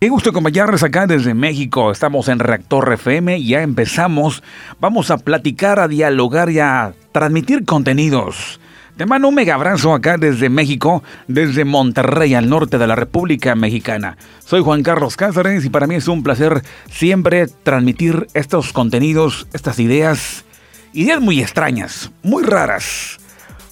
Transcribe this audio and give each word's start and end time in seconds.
Qué 0.00 0.10
gusto 0.10 0.30
acompañarles 0.30 0.84
acá 0.84 1.08
desde 1.08 1.34
México. 1.34 1.90
Estamos 1.90 2.28
en 2.28 2.38
Reactor 2.38 2.92
FM, 2.92 3.42
ya 3.42 3.62
empezamos. 3.62 4.44
Vamos 4.78 5.10
a 5.10 5.18
platicar, 5.18 5.80
a 5.80 5.88
dialogar 5.88 6.50
y 6.50 6.60
a 6.60 6.94
transmitir 7.10 7.64
contenidos. 7.64 8.60
Te 8.96 9.06
mando 9.06 9.26
un 9.26 9.34
mega 9.34 9.56
abrazo 9.56 9.92
acá 9.92 10.16
desde 10.16 10.50
México, 10.50 11.02
desde 11.26 11.64
Monterrey, 11.64 12.34
al 12.34 12.48
norte 12.48 12.78
de 12.78 12.86
la 12.86 12.94
República 12.94 13.56
Mexicana. 13.56 14.16
Soy 14.38 14.62
Juan 14.62 14.84
Carlos 14.84 15.16
Cáceres 15.16 15.64
y 15.64 15.68
para 15.68 15.88
mí 15.88 15.96
es 15.96 16.06
un 16.06 16.22
placer 16.22 16.62
siempre 16.88 17.48
transmitir 17.64 18.28
estos 18.34 18.72
contenidos, 18.72 19.48
estas 19.52 19.80
ideas, 19.80 20.44
ideas 20.92 21.20
muy 21.20 21.40
extrañas, 21.40 22.12
muy 22.22 22.44
raras 22.44 23.18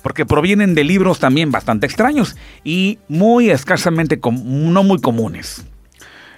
porque 0.02 0.27
provienen 0.27 0.74
de 0.74 0.82
libros 0.82 1.20
también 1.20 1.52
bastante 1.52 1.86
extraños 1.86 2.36
y 2.64 2.98
muy 3.08 3.50
escasamente 3.50 4.20
no 4.22 4.82
muy 4.82 5.00
comunes. 5.00 5.64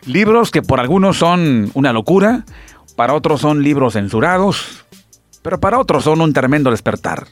Libros 0.08 0.50
que 0.50 0.62
por 0.62 0.80
algunos 0.80 1.18
son 1.18 1.70
una 1.74 1.92
locura, 1.92 2.46
para 2.96 3.12
otros 3.12 3.42
son 3.42 3.62
libros 3.62 3.92
censurados, 3.92 4.86
pero 5.42 5.60
para 5.60 5.78
otros 5.78 6.04
son 6.04 6.22
un 6.22 6.32
tremendo 6.32 6.70
despertar. 6.70 7.26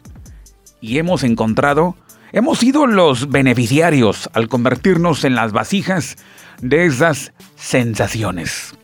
Y 0.83 0.99
hemos 0.99 1.25
encontrado, 1.25 1.97
hemos 2.33 2.59
sido 2.59 2.87
los 2.87 3.31
beneficiarios 3.31 4.29
al 4.35 4.49
convertirnos 4.49 5.25
en 5.25 5.35
las 5.35 5.53
vasijas 5.53 6.17
de 6.61 6.85
esas 6.85 7.33
sensaciones. 7.55 8.75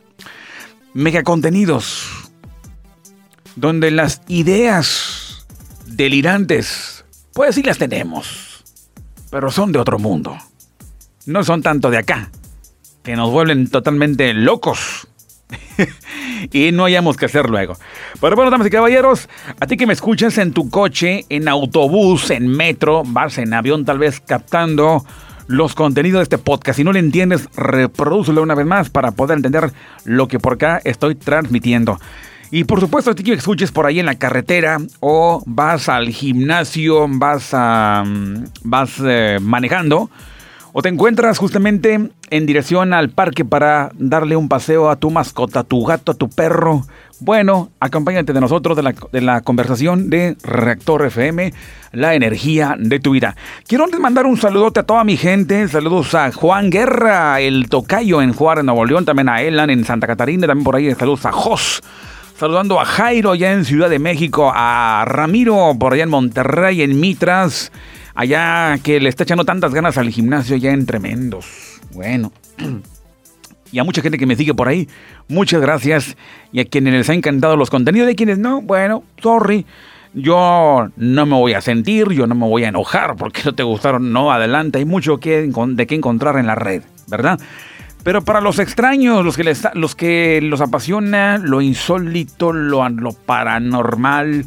Megacontenidos, 0.94 2.30
donde 3.56 3.90
las 3.90 4.22
ideas 4.26 5.46
delirantes, 5.84 7.04
pues 7.34 7.56
sí 7.56 7.62
las 7.62 7.76
tenemos, 7.76 8.64
pero 9.30 9.50
son 9.50 9.70
de 9.70 9.80
otro 9.80 9.98
mundo. 9.98 10.38
No 11.26 11.44
son 11.44 11.60
tanto 11.60 11.90
de 11.90 11.98
acá, 11.98 12.30
que 13.02 13.16
nos 13.16 13.30
vuelven 13.30 13.68
totalmente 13.68 14.32
locos. 14.34 15.08
y 16.52 16.72
no 16.72 16.84
hayamos 16.84 17.16
que 17.16 17.26
hacer 17.26 17.50
luego. 17.50 17.76
Pero 18.20 18.36
bueno, 18.36 18.50
damas 18.50 18.66
y 18.66 18.70
caballeros, 18.70 19.28
a 19.60 19.66
ti 19.66 19.76
que 19.76 19.86
me 19.86 19.92
escuchas 19.92 20.38
en 20.38 20.52
tu 20.52 20.70
coche, 20.70 21.26
en 21.28 21.48
autobús, 21.48 22.30
en 22.30 22.48
metro, 22.48 23.02
vas 23.04 23.38
en 23.38 23.52
avión 23.52 23.84
tal 23.84 23.98
vez 23.98 24.20
captando 24.20 25.04
los 25.46 25.74
contenidos 25.74 26.20
de 26.20 26.22
este 26.24 26.38
podcast. 26.38 26.78
Si 26.78 26.84
no 26.84 26.92
le 26.92 27.00
entiendes, 27.00 27.48
reprodúcelo 27.56 28.42
una 28.42 28.54
vez 28.54 28.66
más 28.66 28.90
para 28.90 29.12
poder 29.12 29.36
entender 29.36 29.72
lo 30.04 30.28
que 30.28 30.38
por 30.38 30.54
acá 30.54 30.80
estoy 30.84 31.14
transmitiendo. 31.14 31.98
Y 32.50 32.64
por 32.64 32.80
supuesto, 32.80 33.10
a 33.10 33.14
ti 33.14 33.22
que 33.22 33.30
me 33.30 33.38
escuches 33.38 33.72
por 33.72 33.86
ahí 33.86 33.98
en 33.98 34.06
la 34.06 34.16
carretera 34.16 34.78
o 35.00 35.42
vas 35.46 35.88
al 35.88 36.08
gimnasio, 36.08 37.06
vas, 37.08 37.50
a, 37.52 38.04
mm, 38.06 38.44
vas 38.64 39.00
eh, 39.02 39.38
manejando 39.40 40.10
o 40.72 40.82
te 40.82 40.88
encuentras 40.88 41.38
justamente 41.38 42.10
en 42.30 42.46
dirección 42.46 42.94
al 42.94 43.10
parque 43.10 43.44
para 43.44 43.90
darle 43.94 44.36
un 44.36 44.48
paseo 44.48 44.88
a 44.88 44.96
tu 44.96 45.10
mascota, 45.10 45.60
a 45.60 45.64
tu 45.64 45.84
gato, 45.84 46.12
a 46.12 46.14
tu 46.14 46.30
perro. 46.30 46.84
Bueno, 47.20 47.70
acompáñate 47.78 48.32
de 48.32 48.40
nosotros 48.40 48.76
de 48.76 48.82
la, 48.82 48.94
de 49.12 49.20
la 49.20 49.42
conversación 49.42 50.08
de 50.08 50.36
Reactor 50.42 51.04
FM, 51.06 51.52
la 51.92 52.14
energía 52.14 52.74
de 52.78 53.00
tu 53.00 53.12
vida. 53.12 53.36
Quiero 53.66 53.86
mandar 54.00 54.26
un 54.26 54.38
saludote 54.38 54.80
a 54.80 54.82
toda 54.84 55.04
mi 55.04 55.16
gente. 55.16 55.68
Saludos 55.68 56.14
a 56.14 56.32
Juan 56.32 56.70
Guerra, 56.70 57.40
el 57.40 57.68
tocayo 57.68 58.22
en 58.22 58.32
Juárez, 58.32 58.64
Nuevo 58.64 58.84
León. 58.86 59.04
También 59.04 59.28
a 59.28 59.42
Elan 59.42 59.70
en 59.70 59.84
Santa 59.84 60.06
Catarina. 60.06 60.46
También 60.46 60.64
por 60.64 60.76
ahí 60.76 60.92
saludos 60.94 61.26
a 61.26 61.32
Jos. 61.32 61.82
Saludando 62.36 62.80
a 62.80 62.84
Jairo 62.84 63.32
allá 63.32 63.52
en 63.52 63.64
Ciudad 63.66 63.90
de 63.90 63.98
México. 63.98 64.50
A 64.52 65.04
Ramiro 65.06 65.76
por 65.78 65.92
allá 65.92 66.04
en 66.04 66.10
Monterrey, 66.10 66.82
en 66.82 66.98
Mitras 66.98 67.70
allá 68.14 68.78
que 68.82 69.00
le 69.00 69.08
está 69.08 69.24
echando 69.24 69.44
tantas 69.44 69.74
ganas 69.74 69.98
al 69.98 70.10
gimnasio 70.10 70.56
ya 70.56 70.72
en 70.72 70.86
tremendos. 70.86 71.80
Bueno. 71.92 72.32
Y 73.72 73.78
a 73.78 73.84
mucha 73.84 74.02
gente 74.02 74.18
que 74.18 74.26
me 74.26 74.36
sigue 74.36 74.52
por 74.52 74.68
ahí, 74.68 74.86
muchas 75.28 75.62
gracias. 75.62 76.14
Y 76.52 76.60
a 76.60 76.66
quienes 76.66 76.92
les 76.92 77.08
ha 77.08 77.14
encantado 77.14 77.56
los 77.56 77.70
contenidos, 77.70 78.06
de 78.06 78.14
quienes 78.14 78.36
no, 78.38 78.60
bueno, 78.60 79.02
sorry. 79.22 79.64
Yo 80.12 80.88
no 80.96 81.24
me 81.24 81.36
voy 81.36 81.54
a 81.54 81.62
sentir, 81.62 82.10
yo 82.10 82.26
no 82.26 82.34
me 82.34 82.46
voy 82.46 82.64
a 82.64 82.68
enojar 82.68 83.16
porque 83.16 83.40
no 83.46 83.54
te 83.54 83.62
gustaron. 83.62 84.12
No, 84.12 84.30
adelante, 84.30 84.78
hay 84.78 84.84
mucho 84.84 85.18
que, 85.18 85.50
de 85.50 85.86
qué 85.86 85.94
encontrar 85.94 86.36
en 86.36 86.46
la 86.46 86.54
red, 86.54 86.82
¿verdad? 87.08 87.40
Pero 88.04 88.22
para 88.22 88.40
los 88.40 88.58
extraños, 88.58 89.24
los 89.24 89.36
que 89.36 89.44
les, 89.44 89.66
los 89.74 89.94
que 89.94 90.40
los 90.42 90.60
apasiona 90.60 91.38
lo 91.38 91.62
insólito, 91.62 92.52
lo, 92.52 92.86
lo 92.88 93.12
paranormal, 93.12 94.44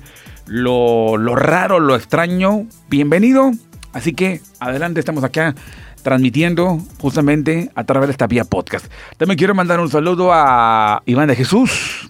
lo, 0.48 1.18
raro, 1.36 1.80
lo 1.80 1.96
extraño, 1.96 2.68
bienvenido. 2.90 3.52
Así 3.94 4.14
que 4.14 4.42
adelante, 4.60 5.00
estamos 5.00 5.24
acá 5.24 5.56
transmitiendo 6.04 6.80
justamente 7.00 7.72
a 7.76 7.84
través 7.84 8.08
de 8.08 8.12
esta 8.12 8.28
vía 8.28 8.44
podcast. 8.44 8.86
También 9.18 9.38
quiero 9.38 9.56
mandar 9.56 9.80
un 9.80 9.90
saludo 9.90 10.32
a 10.34 11.02
Iván 11.06 11.28
de 11.28 11.36
Jesús. 11.36 12.08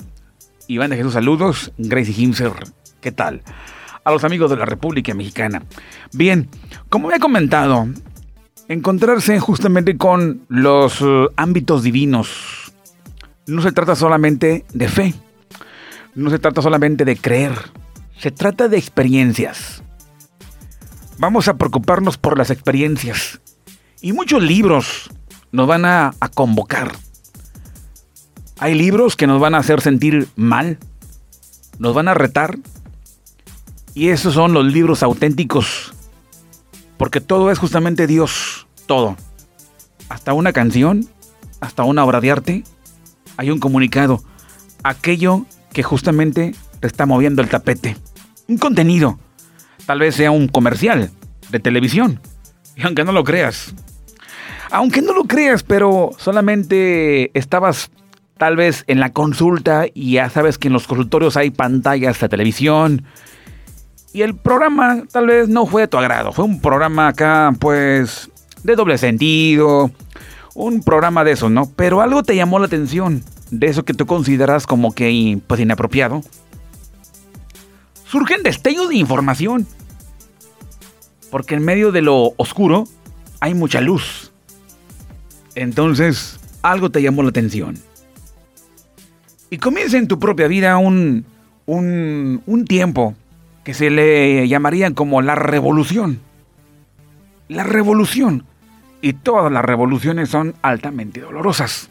Iván 0.68 0.90
de 0.90 0.97
Jesús, 0.97 1.13
saludos. 1.13 1.72
Gracie 1.78 2.13
Himser, 2.18 2.53
¿qué 3.01 3.12
tal? 3.12 3.41
A 4.03 4.12
los 4.12 4.23
amigos 4.23 4.50
de 4.50 4.57
la 4.57 4.66
República 4.66 5.13
Mexicana. 5.13 5.63
Bien, 6.12 6.50
como 6.90 7.12
he 7.12 7.19
comentado, 7.19 7.88
encontrarse 8.67 9.40
justamente 9.40 9.97
con 9.97 10.41
los 10.50 11.02
eh, 11.02 11.28
ámbitos 11.35 11.84
divinos 11.84 12.66
no 13.47 13.62
se 13.62 13.72
trata 13.72 13.96
solamente 13.96 14.66
de 14.73 14.88
fe, 14.88 15.13
no 16.16 16.29
se 16.29 16.40
trata 16.40 16.62
solamente 16.62 17.06
de 17.06 17.16
creer, 17.16 17.53
se 18.20 18.31
trata 18.31 18.68
de 18.68 18.78
experiencias. 18.78 19.84
Vamos 21.18 21.48
a 21.48 21.58
preocuparnos 21.58 22.18
por 22.18 22.38
las 22.38 22.50
experiencias. 22.50 23.40
Y 24.02 24.14
muchos 24.14 24.44
libros 24.44 25.09
nos 25.52 25.68
van 25.68 25.86
a, 25.86 26.14
convocar. 26.34 26.96
Hay 28.59 28.74
libros 28.74 29.16
que 29.16 29.28
nos 29.28 29.40
van 29.40 29.56
a 29.56 29.59
hacer 29.59 29.81
sentir 29.81 30.28
mal, 30.36 30.78
nos 31.80 31.94
van 31.94 32.08
a 32.08 32.14
retar. 32.14 32.58
Y 33.94 34.09
esos 34.09 34.34
son 34.34 34.53
los 34.53 34.66
libros 34.66 35.03
auténticos. 35.03 35.94
Porque 36.97 37.22
todo 37.22 37.52
es 37.52 37.59
justamente 37.59 38.08
Dios, 38.08 38.68
todo. 38.86 39.16
Hasta 40.09 40.34
una 40.34 40.53
canción, 40.53 41.08
hasta 41.62 41.84
una 41.84 42.03
obra 42.03 42.22
de 42.22 42.32
arte, 42.32 42.64
hay 43.38 43.52
un 43.52 43.59
comunicado. 43.59 44.24
Aquello 44.84 45.46
que 45.74 45.84
justamente 45.84 46.56
está 46.85 47.06
moviendo 47.06 47.41
el 47.41 47.50
tapete. 47.50 47.97
Un 48.47 48.57
contenido. 48.57 49.19
Tal 49.85 50.00
vez 50.00 50.16
sea 50.16 50.31
un 50.31 50.47
comercial 50.47 51.12
de 51.50 51.59
televisión. 51.59 52.19
Y 52.75 52.84
aunque 52.84 53.03
no 53.03 53.12
lo 53.12 53.23
creas. 53.23 53.73
Aunque 54.72 55.01
no 55.01 55.13
lo 55.13 55.25
creas, 55.25 55.63
pero 55.63 56.12
solamente 56.18 57.38
estabas 57.38 57.91
tal 58.38 58.56
vez 58.56 58.84
en 58.88 59.00
la 59.00 59.13
consulta 59.13 59.85
y 59.94 60.13
ya 60.13 60.29
sabes 60.29 60.57
que 60.57 60.68
en 60.68 60.73
los 60.73 60.88
consultorios 60.88 61.38
hay 61.38 61.51
pantallas 61.51 62.19
de 62.19 62.29
televisión. 62.29 63.06
Y 64.13 64.22
el 64.22 64.35
programa 64.35 65.03
tal 65.12 65.28
vez 65.28 65.50
no 65.50 65.66
fue 65.66 65.84
de 65.84 65.88
tu 65.88 65.97
agrado. 65.97 66.31
Fue 66.31 66.46
un 66.46 66.62
programa 66.62 67.09
acá, 67.09 67.53
pues, 67.59 68.29
de 68.63 68.75
doble 68.75 68.97
sentido. 68.97 69.91
Un 70.53 70.84
programa 70.84 71.23
de 71.23 71.31
eso, 71.31 71.50
¿no? 71.50 71.69
Pero 71.75 72.02
algo 72.02 72.23
te 72.23 72.35
llamó 72.35 72.59
la 72.59 72.66
atención. 72.66 73.23
De 73.52 73.67
eso 73.67 73.84
que 73.84 73.94
tú 73.94 74.06
consideras 74.06 74.66
como 74.66 74.94
que, 74.94 75.38
pues, 75.47 75.59
inapropiado 75.59 76.22
surgen 78.16 78.44
destellos 78.44 78.88
de 78.88 78.96
información. 78.96 79.68
Porque 81.30 81.56
en 81.56 81.66
medio 81.66 81.92
de 81.92 82.02
lo 82.02 82.31
oscuro 82.38 82.86
hay 83.42 83.53
mucha 83.53 83.81
luz. 83.81 84.31
Entonces, 85.53 86.40
algo 86.62 86.90
te 86.90 87.02
llamó 87.02 87.24
la 87.24 87.30
atención. 87.30 87.78
Y 89.50 89.58
comienza 89.58 89.98
en 89.98 90.08
tu 90.08 90.18
propia 90.18 90.48
vida 90.48 90.78
un, 90.78 91.26
un, 91.66 92.42
un 92.46 92.66
tiempo 92.66 93.16
que 93.66 93.74
se 93.74 93.90
le 93.90 94.47
llamaría 94.47 94.94
como 94.94 95.22
la 95.22 95.36
revolución. 95.36 96.22
La 97.50 97.64
revolución. 97.64 98.46
Y 99.02 99.12
todas 99.12 99.52
las 99.52 99.66
revoluciones 99.66 100.30
son 100.30 100.56
altamente 100.62 101.20
dolorosas. 101.20 101.90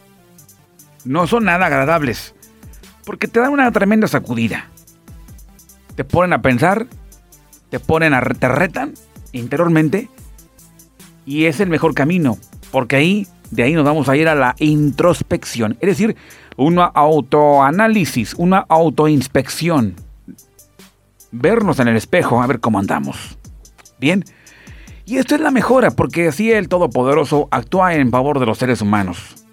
No 1.04 1.26
son 1.26 1.44
nada 1.44 1.66
agradables. 1.66 2.34
Porque 3.04 3.28
te 3.28 3.40
dan 3.40 3.52
una 3.52 3.70
tremenda 3.72 4.08
sacudida 4.08 4.70
te 5.94 6.04
ponen 6.04 6.32
a 6.32 6.42
pensar, 6.42 6.86
te 7.70 7.80
ponen 7.80 8.14
a 8.14 8.20
te 8.20 8.48
retan 8.48 8.94
interiormente 9.32 10.08
y 11.26 11.46
es 11.46 11.60
el 11.60 11.68
mejor 11.68 11.94
camino, 11.94 12.38
porque 12.70 12.96
ahí 12.96 13.26
de 13.50 13.62
ahí 13.62 13.74
nos 13.74 13.84
vamos 13.84 14.08
a 14.08 14.16
ir 14.16 14.28
a 14.28 14.34
la 14.34 14.54
introspección, 14.58 15.76
es 15.80 15.88
decir, 15.88 16.16
una 16.56 16.84
autoanálisis, 16.84 18.34
una 18.34 18.58
autoinspección. 18.68 19.94
Vernos 21.30 21.80
en 21.80 21.88
el 21.88 21.96
espejo, 21.96 22.40
a 22.40 22.46
ver 22.46 22.60
cómo 22.60 22.78
andamos. 22.78 23.36
Bien. 23.98 24.24
Y 25.04 25.18
esto 25.18 25.34
es 25.34 25.40
la 25.40 25.50
mejora, 25.50 25.90
porque 25.90 26.28
así 26.28 26.50
el 26.52 26.68
Todopoderoso 26.68 27.48
actúa 27.50 27.94
en 27.94 28.10
favor 28.10 28.38
de 28.38 28.46
los 28.46 28.58
seres 28.58 28.80
humanos 28.80 29.43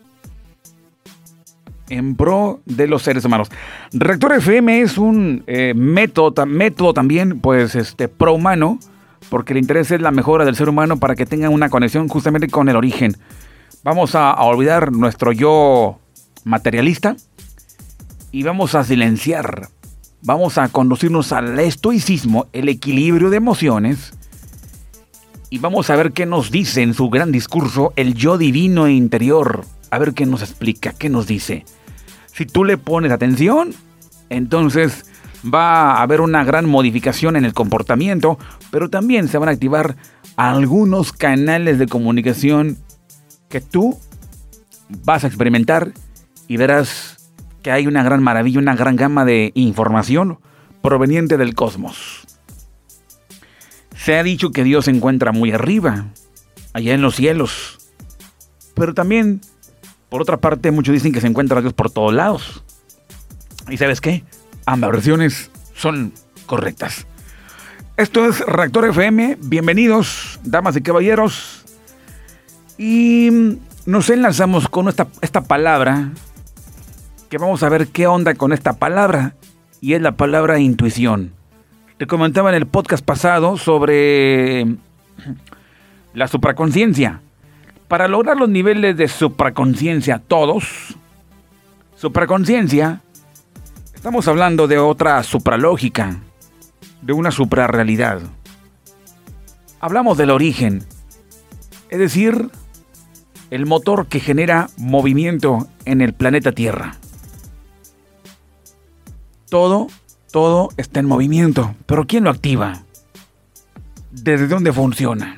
en 1.92 2.16
pro 2.16 2.62
de 2.66 2.88
los 2.88 3.04
seres 3.04 3.26
humanos. 3.26 3.50
Reactor 3.94 4.34
FM 4.34 4.82
es 4.82 4.98
un 4.98 5.44
eh, 5.48 5.74
método, 5.76 6.46
método 6.46 6.94
también, 6.94 7.40
pues, 7.40 7.76
este, 7.76 8.08
pro 8.08 8.34
humano, 8.34 8.80
porque 9.30 9.54
el 9.54 9.60
interés 9.60 9.92
es 9.92 10.02
la 10.02 10.12
mejora 10.12 10.46
del 10.46 10.56
ser 10.56 10.70
humano 10.70 10.98
para 10.98 11.16
que 11.16 11.26
tenga 11.26 11.50
una 11.50 11.70
conexión 11.70 12.08
justamente 12.08 12.48
con 12.48 12.70
el 12.70 12.76
origen, 12.76 13.16
Vamos 13.84 14.14
a, 14.14 14.30
a 14.30 14.44
olvidar 14.44 14.92
nuestro 14.92 15.32
yo 15.32 15.98
materialista 16.44 17.16
y 18.32 18.44
vamos 18.44 18.76
a 18.76 18.84
silenciar. 18.84 19.70
Vamos 20.22 20.60
a 20.60 20.70
conducirnos 20.70 21.32
al 21.32 21.58
estoicismo, 21.58 22.46
el 22.54 22.70
equilibrio 22.70 23.32
de 23.32 23.38
emociones. 23.38 24.14
Y 25.50 25.58
vamos 25.58 25.90
a 25.90 25.96
ver 25.96 26.12
qué 26.12 26.28
nos 26.28 26.52
dice 26.52 26.84
en 26.84 26.94
su 26.94 27.10
gran 27.10 27.32
discurso 27.32 27.92
el 27.96 28.14
yo 28.14 28.38
divino 28.38 28.86
e 28.86 28.94
interior. 28.94 29.66
A 29.90 29.98
ver 29.98 30.14
qué 30.14 30.28
nos 30.28 30.44
explica, 30.44 30.94
qué 30.94 31.10
nos 31.10 31.26
dice. 31.26 31.66
Si 32.34 32.46
tú 32.46 32.64
le 32.64 32.78
pones 32.78 33.12
atención, 33.12 33.74
entonces 34.30 35.06
va 35.44 35.94
a 35.94 36.02
haber 36.02 36.22
una 36.22 36.44
gran 36.44 36.68
modificación 36.70 37.36
en 37.36 37.46
el 37.46 37.54
comportamiento, 37.54 38.38
pero 38.70 38.90
también 38.90 39.28
se 39.28 39.38
van 39.38 39.50
a 39.50 39.54
activar 39.54 39.96
algunos 40.36 41.12
canales 41.12 41.80
de 41.80 41.88
comunicación 41.88 42.78
que 43.50 43.62
tú 43.62 43.98
vas 45.04 45.24
a 45.24 45.28
experimentar 45.28 45.92
y 46.48 46.58
verás 46.58 47.32
que 47.62 47.72
hay 47.72 47.88
una 47.88 48.04
gran 48.04 48.24
maravilla, 48.24 48.60
una 48.60 48.76
gran 48.76 48.96
gama 48.96 49.26
de 49.26 49.52
información 49.56 50.40
proveniente 50.82 51.38
del 51.38 51.54
cosmos. 51.54 52.26
Se 53.96 54.18
ha 54.18 54.24
dicho 54.24 54.52
que 54.52 54.64
Dios 54.64 54.86
se 54.86 54.92
encuentra 54.92 55.32
muy 55.32 55.52
arriba, 55.52 56.08
allá 56.74 56.94
en 56.94 57.02
los 57.02 57.16
cielos, 57.16 57.78
pero 58.74 58.94
también, 58.94 59.42
por 60.12 60.22
otra 60.22 60.36
parte, 60.36 60.72
muchos 60.72 60.92
dicen 60.92 61.14
que 61.14 61.22
se 61.22 61.28
encuentra 61.28 61.62
Dios 61.62 61.72
por 61.72 61.90
todos 61.90 62.14
lados. 62.14 62.66
¿Y 63.70 63.78
sabes 63.78 64.02
qué? 64.02 64.26
Ambas 64.66 64.92
versiones 64.92 65.50
son 65.74 66.12
correctas. 66.46 67.08
Esto 67.96 68.28
es 68.28 68.42
Reactor 68.42 68.90
FM, 68.90 69.38
bienvenidos, 69.42 70.38
damas 70.44 70.76
y 70.76 70.82
caballeros. 70.82 71.64
Y 72.78 73.58
nos 73.86 74.10
enlazamos 74.10 74.68
con 74.68 74.90
esta, 74.90 75.08
esta 75.22 75.46
palabra 75.46 76.12
que 77.30 77.38
vamos 77.38 77.64
a 77.64 77.70
ver 77.70 77.88
qué 77.88 78.06
onda 78.06 78.36
con 78.36 78.52
esta 78.52 78.74
palabra, 78.74 79.36
y 79.80 79.94
es 79.94 80.02
la 80.02 80.18
palabra 80.18 80.60
intuición. 80.60 81.32
Te 81.98 82.06
comentaba 82.06 82.50
en 82.50 82.56
el 82.56 82.68
podcast 82.68 83.06
pasado 83.06 83.56
sobre 83.56 84.76
la 86.14 86.28
supraconciencia. 86.28 87.22
Para 87.92 88.08
lograr 88.08 88.38
los 88.38 88.48
niveles 88.48 88.96
de 88.96 89.10
supraconciencia 89.10 90.18
todos, 90.18 90.96
supraconciencia, 91.98 93.02
estamos 93.94 94.30
hablando 94.30 94.70
de 94.70 94.78
otra 94.78 95.22
supralógica, 95.24 96.22
de 97.02 97.12
una 97.12 97.32
suprarrealidad. 97.32 98.22
Hablamos 99.82 100.18
del 100.18 100.30
origen, 100.30 100.86
es 101.90 102.00
decir, 102.00 102.50
el 103.50 103.66
motor 103.66 104.08
que 104.08 104.22
genera 104.22 104.70
movimiento 104.78 105.68
en 105.84 106.00
el 106.00 106.14
planeta 106.14 106.54
Tierra 106.54 106.96
todo, 109.52 109.88
todo 110.32 110.70
está 110.78 111.02
en 111.02 111.08
movimiento. 111.08 111.76
Pero 111.86 112.08
¿quién 112.08 112.24
lo 112.24 112.30
activa? 112.30 112.84
¿Desde 114.12 114.48
dónde 114.48 114.72
funciona? 114.72 115.38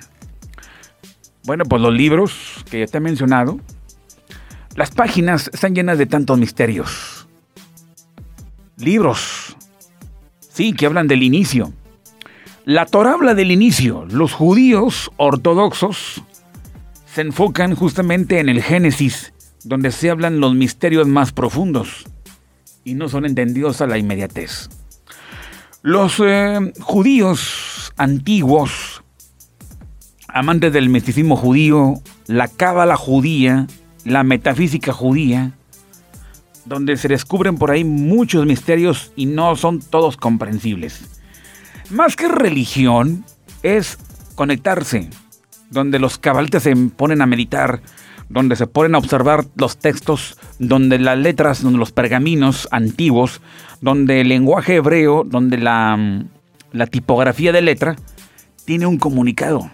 Bueno, 1.46 1.66
pues 1.66 1.82
los 1.82 1.94
libros 1.94 2.64
que 2.70 2.80
ya 2.80 2.88
te 2.88 2.98
he 2.98 3.02
mencionado, 3.02 3.60
las 4.76 4.92
páginas 4.92 5.50
están 5.54 5.76
llenas 5.76 5.98
de 5.98 6.06
tantos 6.06 6.38
misterios. 6.38 7.28
Libros, 8.78 9.56
sí, 10.40 10.74
que 10.74 10.86
hablan 10.86 11.08
del 11.08 11.24
inicio. 11.24 11.74
La 12.66 12.86
Torah 12.86 13.14
habla 13.14 13.36
del 13.36 13.52
inicio. 13.52 14.06
Los 14.10 14.34
judíos 14.34 15.12
ortodoxos 15.18 16.24
se 17.06 17.22
enfocan 17.22 17.76
justamente 17.76 18.40
en 18.40 18.50
el 18.50 18.62
Génesis, 18.62 19.34
donde 19.64 19.92
se 19.92 20.10
hablan 20.10 20.40
los 20.40 20.56
misterios 20.56 21.08
más 21.08 21.32
profundos 21.32 22.06
y 22.84 22.94
no 22.94 23.10
son 23.10 23.26
entendidos 23.26 23.82
a 23.82 23.88
la 23.88 23.98
inmediatez. 23.98 24.70
Los 25.82 26.22
eh, 26.24 26.74
judíos 26.80 27.92
antiguos, 27.98 28.93
amantes 30.34 30.74
del 30.74 30.90
misticismo 30.90 31.36
judío, 31.36 31.94
la 32.28 32.48
cábala 32.48 32.98
judía, 32.98 33.68
la 34.04 34.24
metafísica 34.24 34.92
judía, 34.92 35.52
donde 36.66 36.98
se 36.98 37.08
descubren 37.08 37.58
por 37.58 37.72
ahí 37.72 37.84
muchos 37.84 38.46
misterios 38.46 39.12
y 39.16 39.28
no 39.28 39.56
son 39.56 39.80
todos 39.80 40.18
comprensibles. 40.18 41.22
Más 41.90 42.16
que 42.16 42.28
religión, 42.28 43.26
es 43.62 43.98
conectarse, 44.36 45.10
donde 45.70 46.00
los 46.00 46.18
cabalistas 46.18 46.64
se 46.64 46.76
ponen 46.76 47.22
a 47.22 47.26
meditar, 47.26 47.82
donde 48.28 48.56
se 48.56 48.68
ponen 48.68 48.96
a 48.96 48.98
observar 48.98 49.46
los 49.56 49.78
textos, 49.78 50.38
donde 50.58 50.98
las 50.98 51.18
letras, 51.18 51.62
donde 51.62 51.80
los 51.80 51.92
pergaminos 51.92 52.68
antiguos, 52.72 53.42
donde 53.82 54.22
el 54.22 54.30
lenguaje 54.30 54.76
hebreo, 54.76 55.24
donde 55.24 55.58
la 55.58 56.88
tipografía 56.90 57.52
de 57.52 57.62
letra 57.62 57.96
tiene 58.66 58.86
un 58.88 58.98
comunicado. 58.98 59.70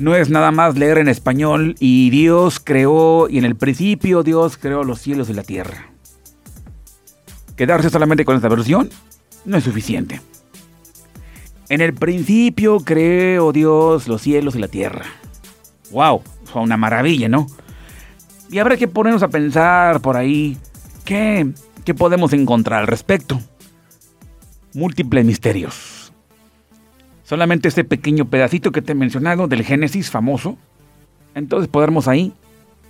No 0.00 0.16
es 0.16 0.30
nada 0.30 0.50
más 0.50 0.76
leer 0.76 0.98
en 0.98 1.06
español 1.06 1.76
y 1.78 2.10
Dios 2.10 2.58
creó, 2.58 3.28
y 3.28 3.38
en 3.38 3.44
el 3.44 3.54
principio 3.54 4.24
Dios 4.24 4.56
creó 4.56 4.82
los 4.82 5.00
cielos 5.00 5.30
y 5.30 5.34
la 5.34 5.44
tierra. 5.44 5.92
Quedarse 7.54 7.88
solamente 7.88 8.24
con 8.24 8.34
esta 8.34 8.48
versión 8.48 8.90
no 9.44 9.56
es 9.56 9.62
suficiente. 9.62 10.20
En 11.68 11.80
el 11.80 11.94
principio 11.94 12.80
creó 12.80 13.52
Dios 13.52 14.08
los 14.08 14.22
cielos 14.22 14.56
y 14.56 14.58
la 14.58 14.66
tierra 14.66 15.04
wow, 15.90 16.22
fue 16.44 16.62
una 16.62 16.76
maravilla, 16.76 17.28
¿no? 17.28 17.46
Y 18.50 18.58
habrá 18.58 18.76
que 18.76 18.88
ponernos 18.88 19.22
a 19.22 19.28
pensar 19.28 20.00
por 20.00 20.16
ahí 20.16 20.56
qué, 21.04 21.52
qué 21.84 21.94
podemos 21.94 22.32
encontrar 22.32 22.80
al 22.80 22.86
respecto. 22.86 23.40
Múltiples 24.74 25.24
misterios. 25.24 25.99
Solamente 27.30 27.68
este 27.68 27.84
pequeño 27.84 28.24
pedacito 28.24 28.72
que 28.72 28.82
te 28.82 28.90
he 28.90 28.96
mencionado 28.96 29.46
del 29.46 29.62
Génesis 29.62 30.10
famoso. 30.10 30.58
Entonces 31.36 31.68
podremos 31.68 32.08
ahí 32.08 32.32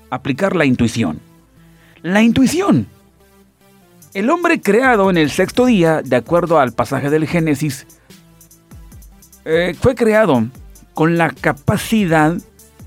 aplicar 0.09 0.57
la 0.57 0.65
intuición. 0.65 1.21
La 2.01 2.23
intuición. 2.23 2.87
El 4.15 4.31
hombre 4.31 4.63
creado 4.63 5.11
en 5.11 5.19
el 5.19 5.29
sexto 5.29 5.67
día, 5.67 6.01
de 6.01 6.17
acuerdo 6.17 6.59
al 6.59 6.73
pasaje 6.73 7.11
del 7.11 7.27
Génesis, 7.27 7.87
eh, 9.45 9.77
fue 9.79 9.95
creado 9.95 10.47
con 10.95 11.19
la 11.19 11.29
capacidad 11.29 12.35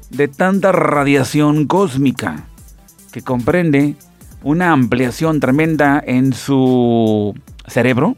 de 0.10 0.28
tanta 0.28 0.72
radiación 0.72 1.68
cósmica 1.68 2.48
que 3.12 3.22
comprende 3.22 3.96
una 4.42 4.72
ampliación 4.72 5.40
tremenda 5.40 6.04
en 6.04 6.34
su 6.34 7.36
cerebro, 7.68 8.18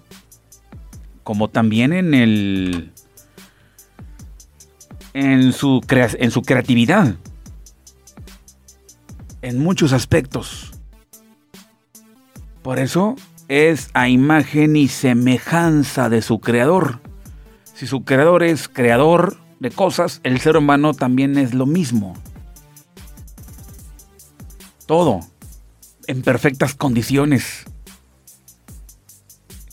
como 1.25 1.50
también 1.50 1.92
en 1.92 2.13
el 2.13 2.95
en 5.15 5.53
su, 5.53 5.81
en 5.89 6.29
su 6.29 6.41
creatividad, 6.41 7.15
en 9.41 9.60
muchos 9.60 9.93
aspectos. 9.93 10.74
Por 12.62 12.79
eso 12.79 13.15
es 13.48 13.89
a 13.93 14.10
imagen 14.10 14.75
y 14.75 14.89
semejanza 14.89 16.10
de 16.10 16.22
su 16.22 16.39
creador. 16.39 17.00
Si 17.74 17.88
su 17.88 18.03
creador 18.03 18.43
es 18.43 18.67
creador, 18.67 19.38
de 19.62 19.72
cosas, 19.72 20.19
el 20.24 20.41
ser 20.41 20.57
humano 20.57 20.93
también 20.93 21.38
es 21.38 21.53
lo 21.53 21.65
mismo. 21.65 22.13
Todo 24.86 25.22
en 26.07 26.24
perfectas 26.24 26.75
condiciones. 26.75 27.63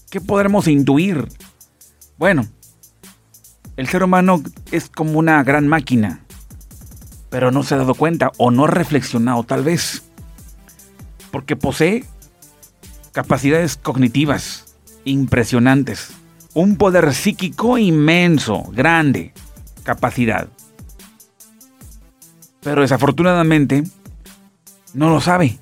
¿Qué 0.08 0.20
podremos 0.20 0.68
intuir? 0.68 1.26
Bueno, 2.16 2.46
el 3.76 3.88
ser 3.88 4.02
humano 4.02 4.43
es 4.71 4.88
como 4.88 5.19
una 5.19 5.43
gran 5.43 5.69
máquina, 5.69 6.21
pero 7.31 7.50
no 7.50 7.62
se 7.62 7.75
ha 7.75 7.79
dado 7.79 7.95
cuenta 7.95 8.33
o 8.37 8.50
no 8.50 8.64
ha 8.64 8.69
reflexionado 8.69 9.43
tal 9.45 9.64
vez, 9.64 10.02
porque 11.31 11.57
posee 11.57 12.05
capacidades 13.12 13.76
cognitivas 13.76 14.76
impresionantes, 15.05 16.12
un 16.55 16.76
poder 16.76 17.14
psíquico 17.14 17.79
inmenso, 17.79 18.64
grande, 18.73 19.33
capacidad. 19.83 20.49
Pero 22.61 22.83
desafortunadamente 22.83 23.85
no 24.95 25.11
lo 25.11 25.21
sabe, 25.21 25.59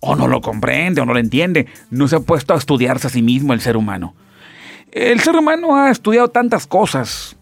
o 0.00 0.16
no 0.16 0.28
lo 0.28 0.40
comprende, 0.40 1.00
o 1.00 1.06
no 1.06 1.14
lo 1.14 1.18
entiende. 1.18 1.66
No 1.90 2.08
se 2.08 2.16
ha 2.16 2.20
puesto 2.20 2.52
a 2.52 2.58
estudiarse 2.58 3.06
a 3.06 3.10
sí 3.10 3.22
mismo 3.22 3.52
el 3.52 3.60
ser 3.60 3.76
humano. 3.76 4.14
El 4.90 5.20
ser 5.20 5.34
humano 5.34 5.76
ha 5.76 5.90
estudiado 5.90 6.28
tantas 6.28 6.66
cosas, 6.66 7.33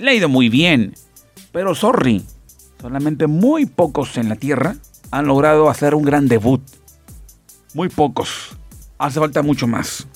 le 0.00 0.10
ha 0.10 0.14
ido 0.14 0.28
muy 0.28 0.48
bien, 0.48 0.94
pero 1.52 1.74
sorry, 1.74 2.24
solamente 2.80 3.26
muy 3.26 3.66
pocos 3.66 4.16
en 4.16 4.28
la 4.28 4.36
Tierra 4.36 4.76
han 5.10 5.26
logrado 5.26 5.68
hacer 5.68 5.94
un 5.94 6.04
gran 6.04 6.28
debut. 6.28 6.62
Muy 7.74 7.88
pocos. 7.88 8.56
Hace 8.98 9.20
falta 9.20 9.42
mucho 9.42 9.66
más. 9.66 10.06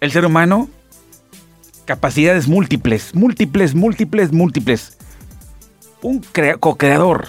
El 0.00 0.10
ser 0.10 0.24
humano 0.24 0.68
capacidades 1.84 2.46
múltiples, 2.46 3.14
múltiples, 3.14 3.74
múltiples, 3.74 4.32
múltiples. 4.32 4.96
Un 6.02 6.24
co-creador. 6.60 7.28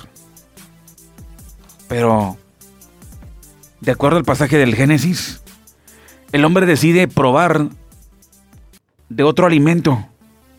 Pero, 1.88 2.38
de 3.82 3.92
acuerdo 3.92 4.18
al 4.18 4.24
pasaje 4.24 4.58
del 4.58 4.76
Génesis, 4.76 5.42
el 6.32 6.46
hombre 6.46 6.66
decide 6.66 7.08
probar 7.08 7.70
de 9.16 9.24
otro 9.24 9.46
alimento 9.46 10.06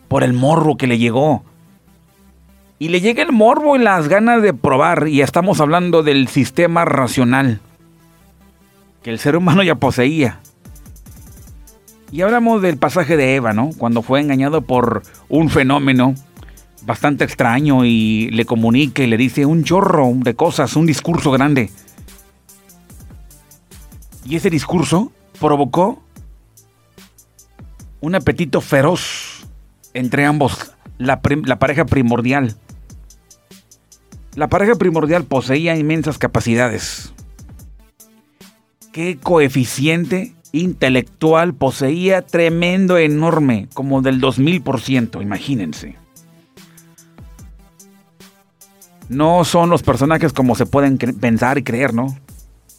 por 0.07 0.23
el 0.23 0.33
morbo 0.33 0.77
que 0.77 0.87
le 0.87 0.99
llegó. 0.99 1.43
Y 2.77 2.89
le 2.89 3.01
llega 3.01 3.23
el 3.23 3.31
morbo 3.31 3.75
y 3.75 3.79
las 3.79 4.07
ganas 4.07 4.41
de 4.41 4.53
probar, 4.53 5.07
y 5.07 5.21
estamos 5.21 5.59
hablando 5.59 6.03
del 6.03 6.27
sistema 6.27 6.85
racional 6.85 7.61
que 9.01 9.09
el 9.09 9.19
ser 9.19 9.35
humano 9.35 9.63
ya 9.63 9.75
poseía. 9.75 10.39
Y 12.11 12.21
hablamos 12.21 12.61
del 12.61 12.77
pasaje 12.77 13.17
de 13.17 13.35
Eva, 13.35 13.53
¿no? 13.53 13.71
Cuando 13.77 14.03
fue 14.03 14.21
engañado 14.21 14.61
por 14.61 15.01
un 15.29 15.49
fenómeno 15.49 16.13
bastante 16.85 17.23
extraño 17.23 17.85
y 17.85 18.29
le 18.29 18.45
comunica 18.45 19.01
y 19.01 19.07
le 19.07 19.17
dice 19.17 19.45
un 19.45 19.63
chorro 19.63 20.11
de 20.15 20.35
cosas, 20.35 20.75
un 20.75 20.85
discurso 20.85 21.31
grande. 21.31 21.71
Y 24.25 24.35
ese 24.35 24.49
discurso 24.51 25.11
provocó 25.39 26.02
un 28.03 28.15
apetito 28.15 28.59
feroz 28.59 29.47
entre 29.93 30.25
ambos, 30.25 30.73
la, 30.97 31.21
pareja 31.21 31.85
primordial. 31.85 32.57
La 34.35 34.49
pareja 34.49 34.75
primordial 34.75 35.23
poseía 35.23 35.77
inmensas 35.77 36.17
capacidades. 36.17 37.13
¿Qué 38.91 39.17
coeficiente 39.17 40.35
intelectual 40.51 41.53
poseía 41.53 42.23
tremendo, 42.23 42.97
enorme, 42.97 43.69
como 43.73 44.01
del 44.01 44.19
2000%, 44.19 45.21
imagínense. 45.21 45.95
No 49.07 49.45
son 49.45 49.69
los 49.69 49.81
personajes 49.81 50.33
como 50.33 50.55
se 50.55 50.65
pueden 50.65 50.97
pensar 50.97 51.57
y 51.57 51.63
creer, 51.63 51.93
¿no? 51.93 52.17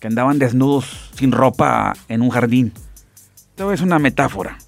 Que 0.00 0.08
andaban 0.08 0.38
desnudos, 0.38 1.10
sin 1.14 1.32
ropa, 1.32 1.94
en 2.08 2.20
un 2.20 2.28
jardín. 2.28 2.72
Todo 3.54 3.72
es 3.72 3.80
una 3.80 3.98
metáfora. 3.98 4.58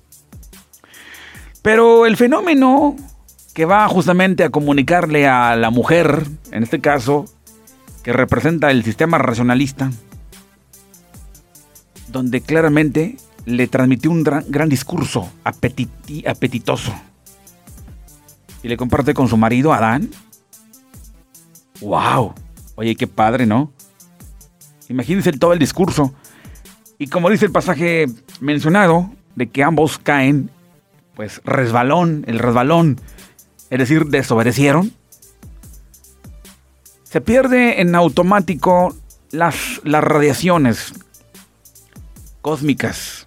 Pero 1.67 2.07
el 2.07 2.17
fenómeno 2.17 2.95
que 3.53 3.65
va 3.65 3.89
justamente 3.89 4.45
a 4.45 4.51
comunicarle 4.51 5.27
a 5.27 5.57
la 5.57 5.71
mujer, 5.71 6.25
en 6.53 6.63
este 6.63 6.81
caso, 6.81 7.25
que 8.05 8.13
representa 8.13 8.71
el 8.71 8.85
sistema 8.85 9.19
racionalista, 9.19 9.91
donde 12.07 12.41
claramente 12.41 13.17
le 13.47 13.67
transmitió 13.67 14.13
un 14.13 14.23
gran, 14.23 14.69
discurso 14.69 15.29
apetitoso. 15.43 16.95
Y 18.63 18.69
le 18.69 18.77
comparte 18.77 19.13
con 19.13 19.27
su 19.27 19.37
marido, 19.37 19.73
Adán. 19.73 20.09
¡Wow! 21.81 22.33
Oye, 22.77 22.95
qué 22.95 23.09
padre, 23.09 23.45
¿no? 23.45 23.73
Imagínense 24.89 25.33
todo 25.33 25.53
el 25.53 25.59
discurso. 25.59 26.15
Y 26.97 27.09
como 27.09 27.29
dice 27.29 27.47
el 27.47 27.51
pasaje 27.51 28.07
mencionado, 28.41 29.11
de 29.35 29.49
que 29.49 29.65
ambos 29.65 29.99
caen, 29.99 30.49
pues 31.17 31.41
resbalón, 31.45 32.25
el 32.29 32.39
resbalón, 32.39 33.01
es 33.71 33.79
decir, 33.79 34.07
desobedecieron, 34.07 34.93
se 37.03 37.21
pierde 37.21 37.81
en 37.81 37.95
automático 37.95 38.95
las, 39.31 39.81
las 39.83 40.05
radiaciones, 40.05 40.93
cósmicas, 42.43 43.27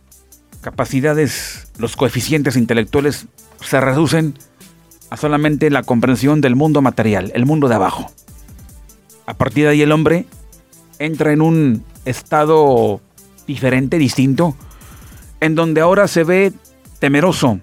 capacidades, 0.62 1.72
los 1.78 1.96
coeficientes 1.96 2.56
intelectuales 2.56 3.26
se 3.60 3.82
reducen 3.82 4.36
a 5.10 5.18
solamente 5.18 5.70
la 5.72 5.84
comprensión 5.84 6.40
del 6.42 6.56
mundo 6.56 6.82
material, 6.82 7.32
el 7.34 7.46
mundo 7.46 7.68
de 7.68 7.76
abajo. 7.76 8.12
A 9.26 9.34
partir 9.34 9.66
de 9.66 9.72
ahí 9.72 9.82
el 9.82 9.92
hombre 9.92 10.26
entra 11.00 11.34
en 11.34 11.42
un 11.42 11.84
estado 12.06 13.02
diferente, 13.48 13.98
distinto, 13.98 14.56
en 15.40 15.56
donde 15.56 15.82
ahora 15.82 16.08
se 16.08 16.24
ve 16.24 16.54
temeroso. 17.00 17.60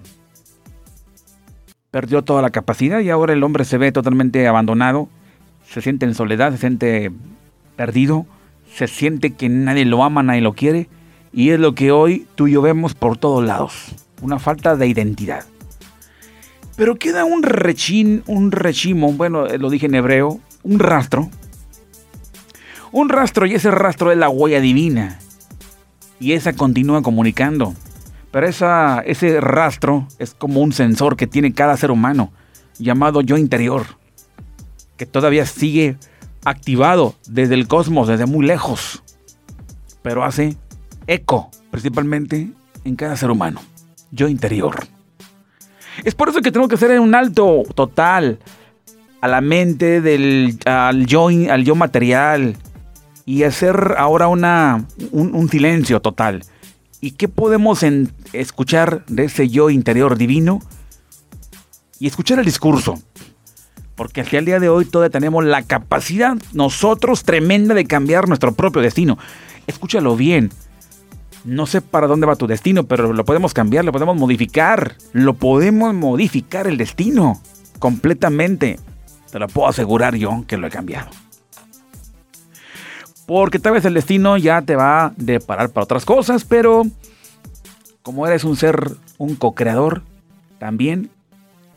Perdió 1.97 2.21
toda 2.21 2.43
la 2.43 2.51
capacidad 2.51 2.99
y 2.99 3.09
ahora 3.09 3.33
el 3.33 3.41
hombre 3.41 3.65
se 3.65 3.79
ve 3.79 3.91
totalmente 3.91 4.47
abandonado, 4.47 5.09
se 5.67 5.81
siente 5.81 6.05
en 6.05 6.13
soledad, 6.13 6.51
se 6.51 6.59
siente 6.59 7.11
perdido, 7.75 8.27
se 8.71 8.85
siente 8.85 9.33
que 9.33 9.49
nadie 9.49 9.83
lo 9.83 10.03
ama, 10.03 10.21
nadie 10.21 10.41
lo 10.41 10.53
quiere 10.53 10.89
y 11.33 11.49
es 11.49 11.59
lo 11.59 11.73
que 11.73 11.91
hoy 11.91 12.27
tú 12.35 12.45
y 12.45 12.51
yo 12.51 12.61
vemos 12.61 12.93
por 12.93 13.17
todos 13.17 13.43
lados. 13.43 13.95
Una 14.21 14.37
falta 14.37 14.75
de 14.75 14.85
identidad. 14.85 15.45
Pero 16.75 16.97
queda 16.97 17.25
un 17.25 17.41
rechín, 17.41 18.21
un 18.27 18.51
rechimo, 18.51 19.13
bueno, 19.13 19.47
eh, 19.47 19.57
lo 19.57 19.71
dije 19.71 19.87
en 19.87 19.95
hebreo, 19.95 20.39
un 20.61 20.77
rastro. 20.77 21.31
Un 22.91 23.09
rastro 23.09 23.47
y 23.47 23.55
ese 23.55 23.71
rastro 23.71 24.11
es 24.11 24.19
la 24.19 24.29
huella 24.29 24.61
divina. 24.61 25.17
Y 26.19 26.33
esa 26.33 26.53
continúa 26.53 27.01
comunicando. 27.01 27.73
Pero 28.37 28.49
esa, 28.49 28.99
ese 28.99 29.41
rastro 29.41 30.07
es 30.19 30.35
como 30.35 30.61
un 30.61 30.71
sensor 30.71 31.17
que 31.17 31.25
tiene 31.25 31.53
cada 31.53 31.75
ser 31.75 31.89
humano, 31.89 32.31
llamado 32.77 33.21
yo 33.21 33.35
interior, 33.35 33.87
que 34.95 35.07
todavía 35.07 35.47
sigue 35.47 35.97
activado 36.45 37.15
desde 37.27 37.55
el 37.55 37.67
cosmos, 37.67 38.07
desde 38.07 38.27
muy 38.27 38.45
lejos. 38.45 39.01
Pero 40.03 40.23
hace 40.23 40.55
eco, 41.07 41.49
principalmente 41.71 42.51
en 42.83 42.95
cada 42.95 43.17
ser 43.17 43.31
humano, 43.31 43.59
yo 44.11 44.27
interior. 44.27 44.85
Es 46.03 46.13
por 46.13 46.29
eso 46.29 46.43
que 46.43 46.51
tengo 46.51 46.67
que 46.67 46.75
hacer 46.75 46.99
un 46.99 47.15
alto 47.15 47.63
total 47.73 48.37
a 49.19 49.27
la 49.27 49.41
mente 49.41 49.99
del 49.99 50.59
al 50.65 51.07
yo, 51.07 51.29
al 51.29 51.63
yo 51.63 51.73
material 51.73 52.55
y 53.25 53.45
hacer 53.45 53.95
ahora 53.97 54.27
una, 54.27 54.85
un, 55.11 55.49
silencio 55.49 55.99
total. 56.01 56.43
¿Y 56.99 57.11
qué 57.11 57.27
podemos 57.27 57.83
escuchar 58.33 59.05
de 59.07 59.25
ese 59.25 59.49
yo 59.49 59.69
interior 59.69 60.17
divino? 60.17 60.59
Y 61.99 62.07
escuchar 62.07 62.39
el 62.39 62.45
discurso. 62.45 63.01
Porque 63.95 64.21
hasta 64.21 64.37
el 64.37 64.45
día 64.45 64.59
de 64.59 64.69
hoy 64.69 64.85
todavía 64.85 65.11
tenemos 65.11 65.43
la 65.43 65.63
capacidad 65.63 66.37
nosotros 66.53 67.23
tremenda 67.23 67.73
de 67.73 67.85
cambiar 67.85 68.27
nuestro 68.27 68.53
propio 68.53 68.81
destino. 68.81 69.17
Escúchalo 69.65 70.15
bien 70.15 70.51
no 71.47 71.65
sé 71.65 71.81
para 71.81 72.07
dónde 72.07 72.27
va 72.27 72.35
tu 72.35 72.45
destino, 72.45 72.83
pero 72.83 73.13
lo 73.13 73.23
podemos 73.23 73.53
cambiar, 73.53 73.85
lo 73.85 73.93
podemos 73.93 74.17
modificar. 74.17 74.95
Lo 75.13 75.33
podemos 75.33 75.93
modificar 75.93 76.67
el 76.67 76.77
destino 76.77 77.41
completamente. 77.79 78.79
Te 79.31 79.39
lo 79.39 79.47
puedo 79.47 79.69
asegurar 79.69 80.15
yo 80.15 80.43
que 80.45 80.57
lo 80.57 80.67
he 80.67 80.69
cambiado. 80.69 81.09
Porque 83.27 83.59
tal 83.59 83.73
vez 83.73 83.85
el 83.85 83.93
destino 83.93 84.37
ya 84.37 84.63
te 84.63 84.75
va 84.75 85.05
a 85.05 85.13
deparar 85.17 85.69
para 85.69 85.83
otras 85.83 86.05
cosas, 86.05 86.45
pero 86.45 86.83
como 88.01 88.25
eres 88.25 88.45
un 88.45 88.55
ser, 88.55 88.91
un 89.17 89.35
co-creador, 89.35 90.01
también 90.59 91.11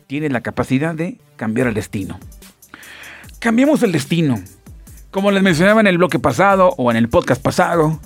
tienes 0.07 0.31
la 0.31 0.41
capacidad 0.41 0.95
de 0.95 1.19
cambiar 1.35 1.67
el 1.67 1.73
destino. 1.73 2.19
Cambiemos 3.39 3.83
el 3.83 3.91
destino. 3.91 4.39
Como 5.11 5.29
les 5.31 5.43
mencionaba 5.43 5.81
en 5.81 5.87
el 5.87 5.97
bloque 5.97 6.19
pasado 6.19 6.73
o 6.77 6.89
en 6.89 6.95
el 6.95 7.09
podcast 7.09 7.41
pasado, 7.41 7.99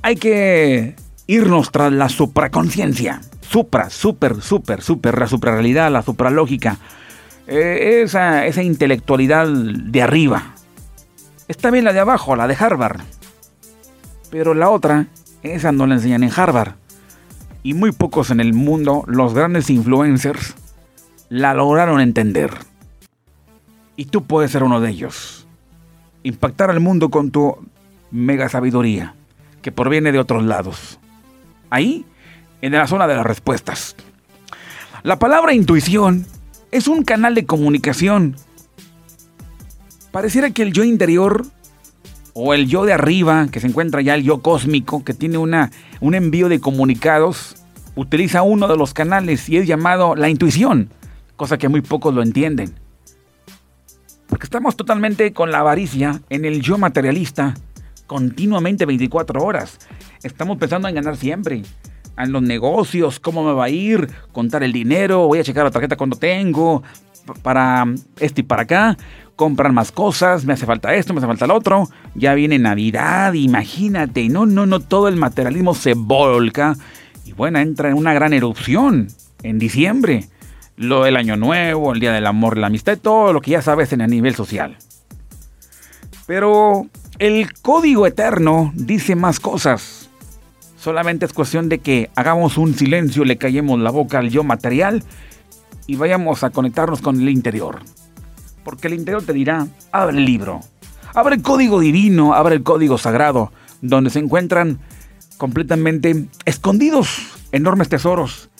hay 0.00 0.16
que 0.16 0.96
irnos 1.26 1.72
tras 1.72 1.92
la 1.92 2.08
supraconciencia. 2.08 3.20
Supra, 3.42 3.90
super, 3.90 4.40
super, 4.40 4.80
super, 4.80 5.18
la 5.18 5.26
suprarrealidad, 5.26 5.92
la 5.92 6.00
supralógica. 6.00 6.78
Eh, 7.46 8.00
esa, 8.02 8.46
esa 8.46 8.62
intelectualidad 8.62 9.46
de 9.46 10.00
arriba. 10.00 10.54
Está 11.52 11.70
bien 11.70 11.84
la 11.84 11.92
de 11.92 12.00
abajo, 12.00 12.34
la 12.34 12.48
de 12.48 12.56
Harvard. 12.58 13.02
Pero 14.30 14.54
la 14.54 14.70
otra, 14.70 15.08
esa 15.42 15.70
no 15.70 15.86
la 15.86 15.96
enseñan 15.96 16.22
en 16.22 16.32
Harvard. 16.34 16.76
Y 17.62 17.74
muy 17.74 17.92
pocos 17.92 18.30
en 18.30 18.40
el 18.40 18.54
mundo, 18.54 19.04
los 19.06 19.34
grandes 19.34 19.68
influencers, 19.68 20.54
la 21.28 21.52
lograron 21.52 22.00
entender. 22.00 22.54
Y 23.96 24.06
tú 24.06 24.24
puedes 24.24 24.50
ser 24.50 24.62
uno 24.62 24.80
de 24.80 24.88
ellos. 24.88 25.46
Impactar 26.22 26.70
al 26.70 26.80
mundo 26.80 27.10
con 27.10 27.30
tu 27.30 27.58
mega 28.10 28.48
sabiduría 28.48 29.14
que 29.60 29.72
proviene 29.72 30.10
de 30.10 30.20
otros 30.20 30.44
lados. 30.44 31.00
Ahí, 31.68 32.06
en 32.62 32.72
la 32.72 32.86
zona 32.86 33.06
de 33.06 33.16
las 33.16 33.26
respuestas. 33.26 33.94
La 35.02 35.18
palabra 35.18 35.52
intuición 35.52 36.24
es 36.70 36.88
un 36.88 37.04
canal 37.04 37.34
de 37.34 37.44
comunicación. 37.44 38.36
Pareciera 40.12 40.50
que 40.50 40.62
el 40.62 40.72
yo 40.72 40.84
interior 40.84 41.46
o 42.34 42.52
el 42.52 42.68
yo 42.68 42.84
de 42.84 42.92
arriba, 42.92 43.48
que 43.50 43.60
se 43.60 43.66
encuentra 43.66 44.02
ya 44.02 44.14
el 44.14 44.22
yo 44.22 44.42
cósmico, 44.42 45.02
que 45.04 45.14
tiene 45.14 45.38
una, 45.38 45.70
un 46.00 46.14
envío 46.14 46.50
de 46.50 46.60
comunicados, 46.60 47.56
utiliza 47.96 48.42
uno 48.42 48.68
de 48.68 48.76
los 48.76 48.92
canales 48.92 49.48
y 49.48 49.56
es 49.56 49.66
llamado 49.66 50.14
la 50.14 50.28
intuición, 50.28 50.90
cosa 51.36 51.56
que 51.56 51.68
muy 51.68 51.80
pocos 51.80 52.14
lo 52.14 52.22
entienden. 52.22 52.74
Porque 54.28 54.44
estamos 54.44 54.76
totalmente 54.76 55.32
con 55.32 55.50
la 55.50 55.60
avaricia 55.60 56.20
en 56.28 56.44
el 56.44 56.60
yo 56.60 56.76
materialista 56.76 57.54
continuamente 58.06 58.84
24 58.84 59.42
horas. 59.42 59.78
Estamos 60.22 60.58
pensando 60.58 60.88
en 60.88 60.94
ganar 60.94 61.16
siempre. 61.16 61.62
en 62.18 62.30
los 62.30 62.42
negocios, 62.42 63.18
cómo 63.18 63.42
me 63.42 63.54
va 63.54 63.64
a 63.64 63.68
ir, 63.70 64.06
contar 64.32 64.62
el 64.62 64.72
dinero, 64.74 65.26
voy 65.26 65.38
a 65.38 65.44
checar 65.44 65.64
la 65.64 65.70
tarjeta 65.70 65.96
cuando 65.96 66.16
tengo, 66.16 66.82
para 67.42 67.86
este 68.20 68.42
y 68.42 68.44
para 68.44 68.62
acá, 68.62 68.96
comprar 69.42 69.72
más 69.72 69.92
cosas, 69.92 70.44
me 70.44 70.52
hace 70.52 70.66
falta 70.66 70.94
esto, 70.94 71.12
me 71.12 71.18
hace 71.18 71.26
falta 71.26 71.44
el 71.44 71.50
otro, 71.50 71.88
ya 72.14 72.34
viene 72.34 72.58
Navidad, 72.58 73.32
imagínate, 73.32 74.28
no, 74.28 74.46
no, 74.46 74.66
no, 74.66 74.80
todo 74.80 75.08
el 75.08 75.16
materialismo 75.16 75.74
se 75.74 75.94
volca 75.94 76.76
y 77.24 77.32
bueno, 77.32 77.58
entra 77.58 77.90
en 77.90 77.96
una 77.96 78.14
gran 78.14 78.32
erupción 78.32 79.08
en 79.42 79.58
diciembre, 79.58 80.28
lo 80.76 81.04
del 81.04 81.16
año 81.16 81.36
nuevo, 81.36 81.92
el 81.92 82.00
día 82.00 82.12
del 82.12 82.26
amor, 82.26 82.58
la 82.58 82.68
amistad, 82.68 82.98
todo 82.98 83.32
lo 83.32 83.40
que 83.40 83.52
ya 83.52 83.62
sabes 83.62 83.92
en 83.92 84.00
a 84.00 84.06
nivel 84.06 84.34
social. 84.34 84.76
Pero 86.26 86.86
el 87.18 87.52
código 87.52 88.06
eterno 88.06 88.72
dice 88.74 89.14
más 89.16 89.40
cosas. 89.40 90.10
Solamente 90.76 91.26
es 91.26 91.32
cuestión 91.32 91.68
de 91.68 91.78
que 91.78 92.10
hagamos 92.16 92.58
un 92.58 92.74
silencio, 92.74 93.24
le 93.24 93.36
callemos 93.36 93.78
la 93.78 93.90
boca 93.90 94.18
al 94.18 94.30
yo 94.30 94.42
material 94.42 95.04
y 95.86 95.96
vayamos 95.96 96.42
a 96.42 96.50
conectarnos 96.50 97.00
con 97.00 97.20
el 97.20 97.28
interior. 97.28 97.80
Porque 98.64 98.88
el 98.88 98.94
interior 98.94 99.22
te 99.22 99.32
dirá, 99.32 99.66
abre 99.90 100.16
el 100.16 100.24
libro, 100.24 100.60
abre 101.14 101.36
el 101.36 101.42
código 101.42 101.80
divino, 101.80 102.34
abre 102.34 102.56
el 102.56 102.62
código 102.62 102.98
sagrado, 102.98 103.52
donde 103.80 104.10
se 104.10 104.18
encuentran 104.18 104.78
completamente 105.36 106.26
escondidos 106.44 107.18
enormes 107.50 107.88
tesoros. 107.88 108.50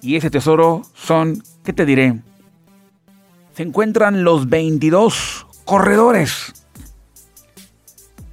Y 0.00 0.16
ese 0.16 0.30
tesoro 0.30 0.82
son, 0.94 1.42
¿qué 1.64 1.72
te 1.72 1.86
diré? 1.86 2.20
Se 3.54 3.62
encuentran 3.62 4.24
los 4.24 4.48
22 4.48 5.46
corredores. 5.64 6.52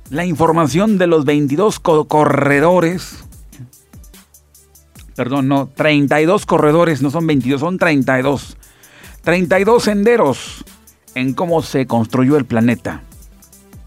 La 0.10 0.26
información 0.26 0.98
de 0.98 1.08
los 1.08 1.24
22 1.26 1.80
corredores 1.80 3.24
perdón, 5.16 5.48
no, 5.48 5.68
32 5.68 6.46
corredores, 6.48 7.02
no 7.02 7.12
son 7.12 7.28
22, 7.28 7.60
son 7.60 7.78
32. 7.78 8.58
32 9.24 9.84
senderos 9.84 10.66
en 11.16 11.34
cómo 11.34 11.62
se 11.62 11.86
construyó 11.86 12.38
el 12.38 12.46
planeta. 12.46 13.02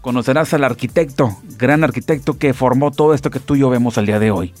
Conocerás 0.01 0.53
al 0.53 0.63
arquitecto, 0.63 1.37
gran 1.57 1.83
arquitecto 1.83 2.37
que 2.37 2.53
formó 2.53 2.91
todo 2.91 3.13
esto 3.13 3.31
que 3.31 3.39
tú 3.39 3.55
y 3.55 3.59
yo 3.59 3.69
vemos 3.69 3.97
al 3.97 4.05
día 4.05 4.19
de 4.19 4.31
hoy. 4.31 4.53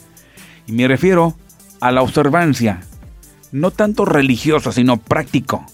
Y 0.67 0.71
me 0.71 0.87
refiero 0.87 1.35
a 1.79 1.91
la 1.91 2.01
observancia, 2.01 2.81
no 3.51 3.71
tanto 3.71 4.05
religiosa, 4.05 4.71
sino 4.71 4.97
práctico, 4.97 5.65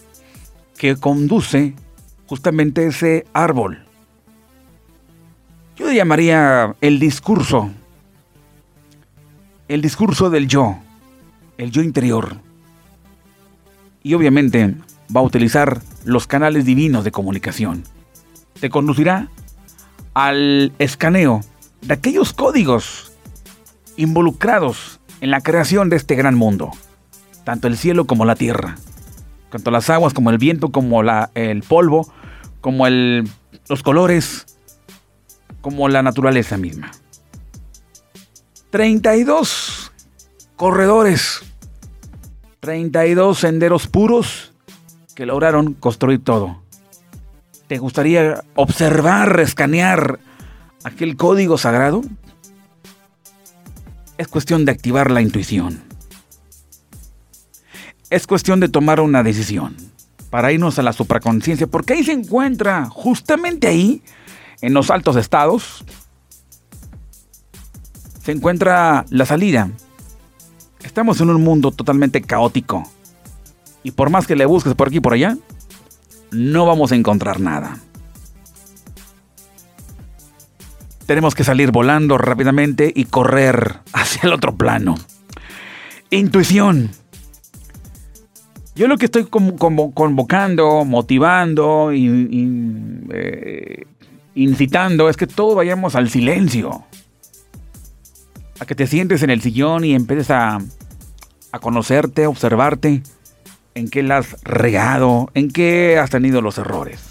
que 0.77 0.95
conduce 0.97 1.73
justamente 2.27 2.87
ese 2.87 3.25
árbol. 3.33 3.85
Yo 5.77 5.87
le 5.87 5.95
llamaría 5.95 6.75
el 6.81 6.99
discurso 6.99 7.71
el 9.71 9.81
discurso 9.81 10.29
del 10.29 10.49
yo, 10.49 10.79
el 11.57 11.71
yo 11.71 11.81
interior. 11.81 12.35
Y 14.03 14.13
obviamente 14.15 14.75
va 15.15 15.21
a 15.21 15.23
utilizar 15.23 15.81
los 16.05 16.27
canales 16.27 16.65
divinos 16.65 17.03
de 17.03 17.11
comunicación. 17.11 17.83
Te 18.59 18.69
conducirá 18.69 19.29
al 20.13 20.73
escaneo 20.79 21.41
de 21.81 21.93
aquellos 21.93 22.33
códigos 22.33 23.11
involucrados 23.97 24.99
en 25.19 25.31
la 25.31 25.41
creación 25.41 25.89
de 25.89 25.97
este 25.97 26.15
gran 26.15 26.35
mundo, 26.35 26.71
tanto 27.43 27.67
el 27.67 27.77
cielo 27.77 28.05
como 28.05 28.25
la 28.25 28.35
tierra, 28.35 28.75
tanto 29.49 29.71
las 29.71 29.89
aguas 29.89 30.13
como 30.13 30.29
el 30.29 30.37
viento, 30.37 30.71
como 30.71 31.03
la, 31.03 31.31
el 31.35 31.63
polvo, 31.63 32.11
como 32.61 32.87
el, 32.87 33.29
los 33.67 33.83
colores, 33.83 34.45
como 35.61 35.89
la 35.89 36.01
naturaleza 36.01 36.57
misma. 36.57 36.91
32 38.71 39.91
corredores, 40.55 41.41
32 42.61 43.37
senderos 43.37 43.87
puros 43.87 44.50
que 45.15 45.25
lograron 45.25 45.73
construir 45.73 46.23
todo. 46.23 46.61
¿Te 47.67 47.77
gustaría 47.77 48.43
observar, 48.55 49.39
escanear 49.39 50.19
aquel 50.83 51.15
código 51.15 51.57
sagrado? 51.57 52.01
Es 54.17 54.27
cuestión 54.27 54.65
de 54.65 54.71
activar 54.71 55.09
la 55.09 55.21
intuición. 55.21 55.81
Es 58.09 58.27
cuestión 58.27 58.59
de 58.59 58.69
tomar 58.69 58.99
una 58.99 59.23
decisión 59.23 59.75
para 60.29 60.51
irnos 60.51 60.79
a 60.79 60.81
la 60.81 60.93
supraconciencia, 60.93 61.67
porque 61.67 61.93
ahí 61.93 62.03
se 62.03 62.13
encuentra, 62.13 62.89
justamente 62.89 63.67
ahí, 63.67 64.01
en 64.61 64.73
los 64.73 64.89
altos 64.89 65.15
estados, 65.15 65.83
se 68.23 68.31
encuentra 68.31 69.05
la 69.09 69.25
salida. 69.25 69.69
Estamos 70.83 71.21
en 71.21 71.29
un 71.29 71.43
mundo 71.43 71.71
totalmente 71.71 72.21
caótico. 72.21 72.89
Y 73.83 73.91
por 73.91 74.09
más 74.09 74.27
que 74.27 74.35
le 74.35 74.45
busques 74.45 74.73
por 74.75 74.87
aquí 74.87 74.97
y 74.97 75.01
por 75.01 75.13
allá, 75.13 75.37
no 76.31 76.65
vamos 76.65 76.91
a 76.91 76.95
encontrar 76.95 77.39
nada. 77.39 77.77
Tenemos 81.05 81.35
que 81.35 81.43
salir 81.43 81.71
volando 81.71 82.17
rápidamente 82.17 82.91
y 82.95 83.05
correr 83.05 83.79
hacia 83.93 84.21
el 84.23 84.33
otro 84.33 84.55
plano. 84.55 84.95
Intuición. 86.09 86.91
Yo 88.75 88.87
lo 88.87 88.97
que 88.97 89.05
estoy 89.05 89.25
convocando, 89.25 90.85
motivando, 90.85 91.91
eh, 91.93 93.85
incitando 94.33 95.09
es 95.09 95.17
que 95.17 95.27
todos 95.27 95.55
vayamos 95.55 95.95
al 95.95 96.09
silencio 96.09 96.85
a 98.59 98.65
que 98.65 98.75
te 98.75 98.87
sientes 98.87 99.23
en 99.23 99.29
el 99.29 99.41
sillón 99.41 99.83
y 99.83 99.93
empieces 99.93 100.31
a, 100.31 100.59
a 101.51 101.59
conocerte, 101.59 102.23
a 102.23 102.29
observarte, 102.29 103.03
en 103.75 103.89
qué 103.89 104.03
la 104.03 104.17
has 104.17 104.41
regado, 104.43 105.29
en 105.33 105.49
qué 105.49 105.97
has 105.97 106.09
tenido 106.09 106.41
los 106.41 106.57
errores. 106.57 107.01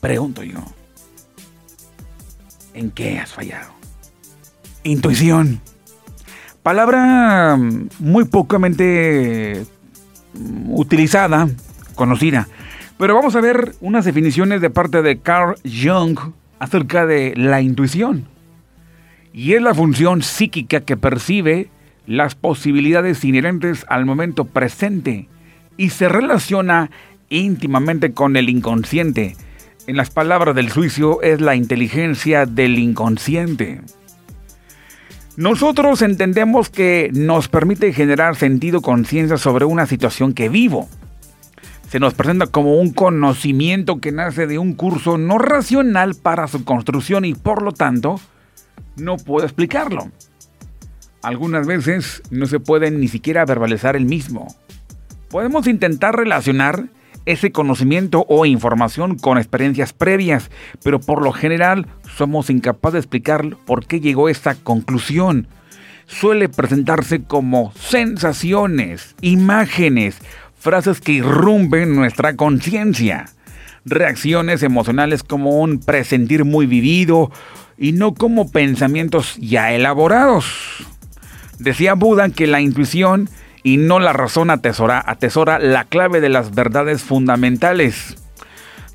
Pregunto 0.00 0.42
yo, 0.42 0.60
¿en 2.74 2.90
qué 2.90 3.18
has 3.18 3.32
fallado? 3.32 3.72
Intuición. 4.82 5.60
Palabra 6.62 7.58
muy 7.98 8.24
pocamente 8.24 9.64
utilizada, 10.68 11.48
conocida. 11.94 12.48
Pero 12.98 13.14
vamos 13.14 13.34
a 13.34 13.40
ver 13.40 13.74
unas 13.80 14.04
definiciones 14.04 14.60
de 14.60 14.70
parte 14.70 15.02
de 15.02 15.18
Carl 15.20 15.56
Jung 15.64 16.18
acerca 16.58 17.06
de 17.06 17.34
la 17.36 17.62
intuición 17.62 18.28
y 19.32 19.54
es 19.54 19.62
la 19.62 19.74
función 19.74 20.22
psíquica 20.22 20.80
que 20.80 20.96
percibe 20.96 21.70
las 22.06 22.34
posibilidades 22.34 23.24
inherentes 23.24 23.86
al 23.88 24.06
momento 24.06 24.44
presente 24.44 25.28
y 25.76 25.90
se 25.90 26.08
relaciona 26.08 26.90
íntimamente 27.28 28.12
con 28.12 28.36
el 28.36 28.48
inconsciente. 28.48 29.36
En 29.86 29.96
las 29.96 30.10
palabras 30.10 30.54
del 30.54 30.70
suicio 30.70 31.22
es 31.22 31.40
la 31.40 31.56
inteligencia 31.56 32.46
del 32.46 32.78
inconsciente. 32.78 33.80
Nosotros 35.36 36.02
entendemos 36.02 36.68
que 36.68 37.10
nos 37.14 37.48
permite 37.48 37.92
generar 37.92 38.36
sentido 38.36 38.82
conciencia 38.82 39.38
sobre 39.38 39.64
una 39.64 39.86
situación 39.86 40.34
que 40.34 40.48
vivo. 40.48 40.88
Se 41.88 41.98
nos 41.98 42.14
presenta 42.14 42.46
como 42.46 42.74
un 42.74 42.92
conocimiento 42.92 44.00
que 44.00 44.12
nace 44.12 44.46
de 44.46 44.58
un 44.58 44.74
curso 44.74 45.18
no 45.18 45.38
racional 45.38 46.14
para 46.14 46.46
su 46.46 46.64
construcción 46.64 47.24
y 47.24 47.34
por 47.34 47.62
lo 47.62 47.72
tanto 47.72 48.20
no 48.96 49.16
puedo 49.16 49.46
explicarlo. 49.46 50.10
Algunas 51.22 51.66
veces 51.66 52.22
no 52.30 52.46
se 52.46 52.60
puede 52.60 52.90
ni 52.90 53.08
siquiera 53.08 53.44
verbalizar 53.44 53.94
el 53.94 54.06
mismo. 54.06 54.54
Podemos 55.28 55.66
intentar 55.66 56.16
relacionar 56.16 56.86
ese 57.26 57.52
conocimiento 57.52 58.24
o 58.28 58.46
información 58.46 59.18
con 59.18 59.38
experiencias 59.38 59.92
previas, 59.92 60.50
pero 60.82 60.98
por 60.98 61.22
lo 61.22 61.32
general 61.32 61.86
somos 62.16 62.48
incapaces 62.48 62.94
de 62.94 62.98
explicar 63.00 63.56
por 63.66 63.86
qué 63.86 64.00
llegó 64.00 64.26
a 64.26 64.30
esta 64.30 64.54
conclusión. 64.54 65.46
Suele 66.06 66.48
presentarse 66.48 67.22
como 67.22 67.72
sensaciones, 67.74 69.14
imágenes, 69.20 70.18
frases 70.58 71.00
que 71.00 71.12
irrumpen 71.12 71.94
nuestra 71.94 72.34
conciencia, 72.34 73.26
reacciones 73.84 74.62
emocionales 74.62 75.22
como 75.22 75.60
un 75.60 75.78
presentir 75.78 76.44
muy 76.44 76.66
vivido 76.66 77.30
y 77.78 77.92
no 77.92 78.14
como 78.14 78.50
pensamientos 78.50 79.36
ya 79.38 79.72
elaborados. 79.72 80.86
Decía 81.60 81.92
Buda 81.92 82.30
que 82.30 82.46
la 82.46 82.62
intuición 82.62 83.28
y 83.62 83.76
no 83.76 84.00
la 84.00 84.14
razón 84.14 84.48
atesora, 84.50 85.04
atesora 85.06 85.58
la 85.58 85.84
clave 85.84 86.22
de 86.22 86.30
las 86.30 86.54
verdades 86.54 87.02
fundamentales. 87.02 88.16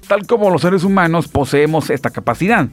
Tal 0.08 0.26
como 0.26 0.50
los 0.50 0.64
seres 0.64 0.84
humanos 0.84 1.28
poseemos 1.28 1.92
esta 1.92 2.10
capacidad. 2.10 2.68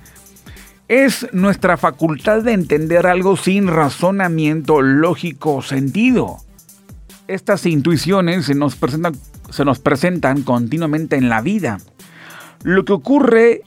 Es 0.88 1.28
nuestra 1.32 1.76
facultad 1.76 2.42
de 2.42 2.52
entender 2.52 3.06
algo 3.06 3.36
sin 3.36 3.68
razonamiento 3.68 4.80
lógico 4.80 5.56
o 5.56 5.62
sentido. 5.62 6.38
Estas 7.28 7.66
intuiciones 7.66 8.46
se 8.46 8.54
nos, 8.54 8.76
presentan, 8.76 9.14
se 9.50 9.66
nos 9.66 9.78
presentan 9.78 10.42
continuamente 10.42 11.16
en 11.16 11.28
la 11.28 11.42
vida. 11.42 11.78
Lo 12.62 12.86
que 12.86 12.94
ocurre 12.94 13.62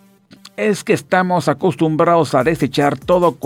es 0.57 0.83
que 0.83 0.93
estamos 0.93 1.47
acostumbrados 1.47 2.33
a 2.33 2.43
desechar 2.43 2.97
todo, 2.97 3.37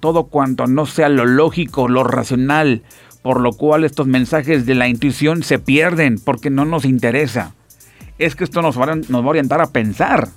todo 0.00 0.24
cuanto 0.24 0.66
no 0.66 0.86
sea 0.86 1.08
lo 1.08 1.26
lógico, 1.26 1.88
lo 1.88 2.04
racional, 2.04 2.82
por 3.22 3.40
lo 3.40 3.52
cual 3.52 3.84
estos 3.84 4.06
mensajes 4.06 4.66
de 4.66 4.74
la 4.74 4.88
intuición 4.88 5.42
se 5.42 5.58
pierden 5.58 6.18
porque 6.18 6.50
no 6.50 6.64
nos 6.64 6.84
interesa. 6.84 7.54
Es 8.18 8.34
que 8.34 8.44
esto 8.44 8.62
nos 8.62 8.80
va, 8.80 8.92
a, 8.92 8.96
nos 8.96 9.22
va 9.22 9.26
a 9.26 9.30
orientar 9.30 9.60
a 9.60 9.70
pensar, 9.70 10.28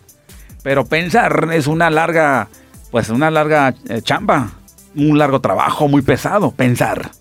pero 0.64 0.86
pensar 0.86 1.50
es 1.54 1.68
una 1.68 1.90
larga, 1.90 2.50
pues 2.92 3.10
una 3.10 3.32
larga 3.32 3.74
eh, 3.88 4.02
chamba, 4.02 4.52
un 4.96 5.18
largo 5.18 5.40
trabajo 5.40 5.88
muy 5.88 6.02
pesado, 6.02 6.52
pensar. 6.52 7.12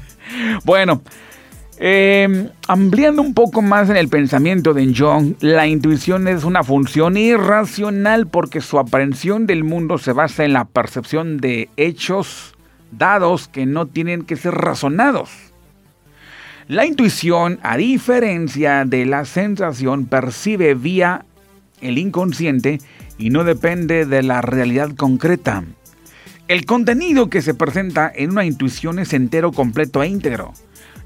bueno, 0.64 1.00
eh, 1.78 2.50
ampliando 2.68 3.20
un 3.20 3.34
poco 3.34 3.60
más 3.60 3.90
en 3.90 3.96
el 3.96 4.08
pensamiento 4.08 4.74
de 4.74 4.94
Jung, 4.94 5.34
la 5.40 5.66
intuición 5.66 6.28
es 6.28 6.44
una 6.44 6.62
función 6.62 7.16
irracional 7.16 8.28
porque 8.28 8.60
su 8.60 8.78
aprehensión 8.78 9.46
del 9.46 9.64
mundo 9.64 9.98
se 9.98 10.12
basa 10.12 10.44
en 10.44 10.52
la 10.52 10.66
percepción 10.66 11.38
de 11.38 11.68
hechos 11.76 12.54
dados 12.92 13.48
que 13.48 13.66
no 13.66 13.86
tienen 13.86 14.22
que 14.22 14.36
ser 14.36 14.54
razonados. 14.54 15.30
La 16.68 16.86
intuición, 16.86 17.58
a 17.62 17.76
diferencia 17.76 18.84
de 18.84 19.04
la 19.04 19.24
sensación, 19.24 20.06
percibe 20.06 20.74
vía 20.74 21.24
el 21.80 21.98
inconsciente 21.98 22.78
y 23.18 23.30
no 23.30 23.42
depende 23.42 24.06
de 24.06 24.22
la 24.22 24.40
realidad 24.42 24.94
concreta. 24.96 25.64
El 26.46 26.66
contenido 26.66 27.28
que 27.28 27.42
se 27.42 27.54
presenta 27.54 28.10
en 28.14 28.30
una 28.30 28.44
intuición 28.44 28.98
es 28.98 29.12
entero, 29.12 29.50
completo 29.50 30.02
e 30.02 30.08
íntegro 30.08 30.52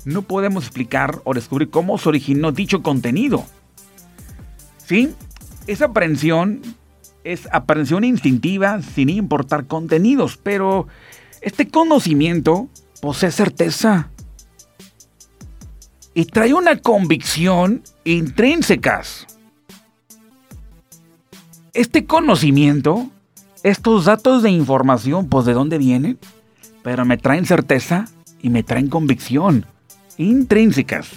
no 0.09 0.23
podemos 0.23 0.64
explicar 0.64 1.21
o 1.25 1.35
descubrir 1.35 1.68
cómo 1.68 1.99
se 1.99 2.09
originó 2.09 2.51
dicho 2.51 2.83
contenido. 2.83 3.44
¿Sí? 4.87 5.14
Esa 5.66 5.87
aprehensión 5.87 6.62
es 7.25 7.47
aprehensión 7.53 8.05
instintiva 8.05 8.81
sin 8.81 9.11
importar 9.11 9.66
contenidos, 9.66 10.38
pero 10.42 10.87
este 11.42 11.68
conocimiento 11.68 12.68
posee 13.03 13.31
certeza 13.31 14.09
y 16.14 16.25
trae 16.25 16.55
una 16.55 16.79
convicción 16.79 17.83
intrínsecas. 18.05 19.27
Este 21.75 22.07
conocimiento, 22.07 23.11
estos 23.62 24.07
datos 24.07 24.42
de 24.42 24.51
información, 24.51 25.29
pues 25.29 25.44
de 25.44 25.53
dónde 25.53 25.77
vienen, 25.77 26.18
pero 26.83 27.05
me 27.05 27.18
traen 27.18 27.44
certeza 27.44 28.07
y 28.40 28.49
me 28.49 28.62
traen 28.62 28.88
convicción 28.88 29.66
intrínsecas. 30.18 31.11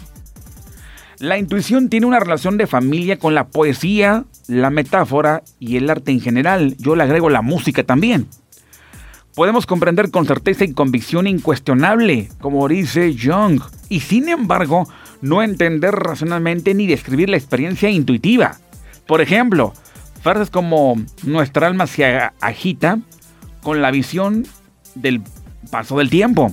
La 1.19 1.37
intuición 1.37 1.89
tiene 1.89 2.07
una 2.07 2.19
relación 2.19 2.57
de 2.57 2.65
familia 2.65 3.19
con 3.19 3.35
la 3.35 3.47
poesía, 3.47 4.25
la 4.47 4.69
metáfora 4.69 5.43
y 5.59 5.77
el 5.77 5.89
arte 5.89 6.11
en 6.11 6.19
general. 6.19 6.75
Yo 6.79 6.95
le 6.95 7.03
agrego 7.03 7.29
la 7.29 7.41
música 7.41 7.83
también. 7.83 8.27
Podemos 9.35 9.65
comprender 9.65 10.11
con 10.11 10.25
certeza 10.25 10.65
y 10.65 10.73
convicción 10.73 11.27
incuestionable, 11.27 12.29
como 12.39 12.67
dice 12.67 13.15
Jung, 13.17 13.61
y 13.87 13.99
sin 13.99 14.29
embargo, 14.29 14.87
no 15.21 15.43
entender 15.43 15.93
racionalmente 15.93 16.73
ni 16.73 16.87
describir 16.87 17.29
la 17.29 17.37
experiencia 17.37 17.89
intuitiva. 17.89 18.57
Por 19.07 19.21
ejemplo, 19.21 19.73
frases 20.21 20.49
como 20.49 20.95
nuestra 21.23 21.67
alma 21.67 21.87
se 21.87 22.05
agita 22.41 22.99
con 23.61 23.81
la 23.81 23.91
visión 23.91 24.47
del 24.95 25.21
paso 25.69 25.97
del 25.99 26.09
tiempo. 26.09 26.51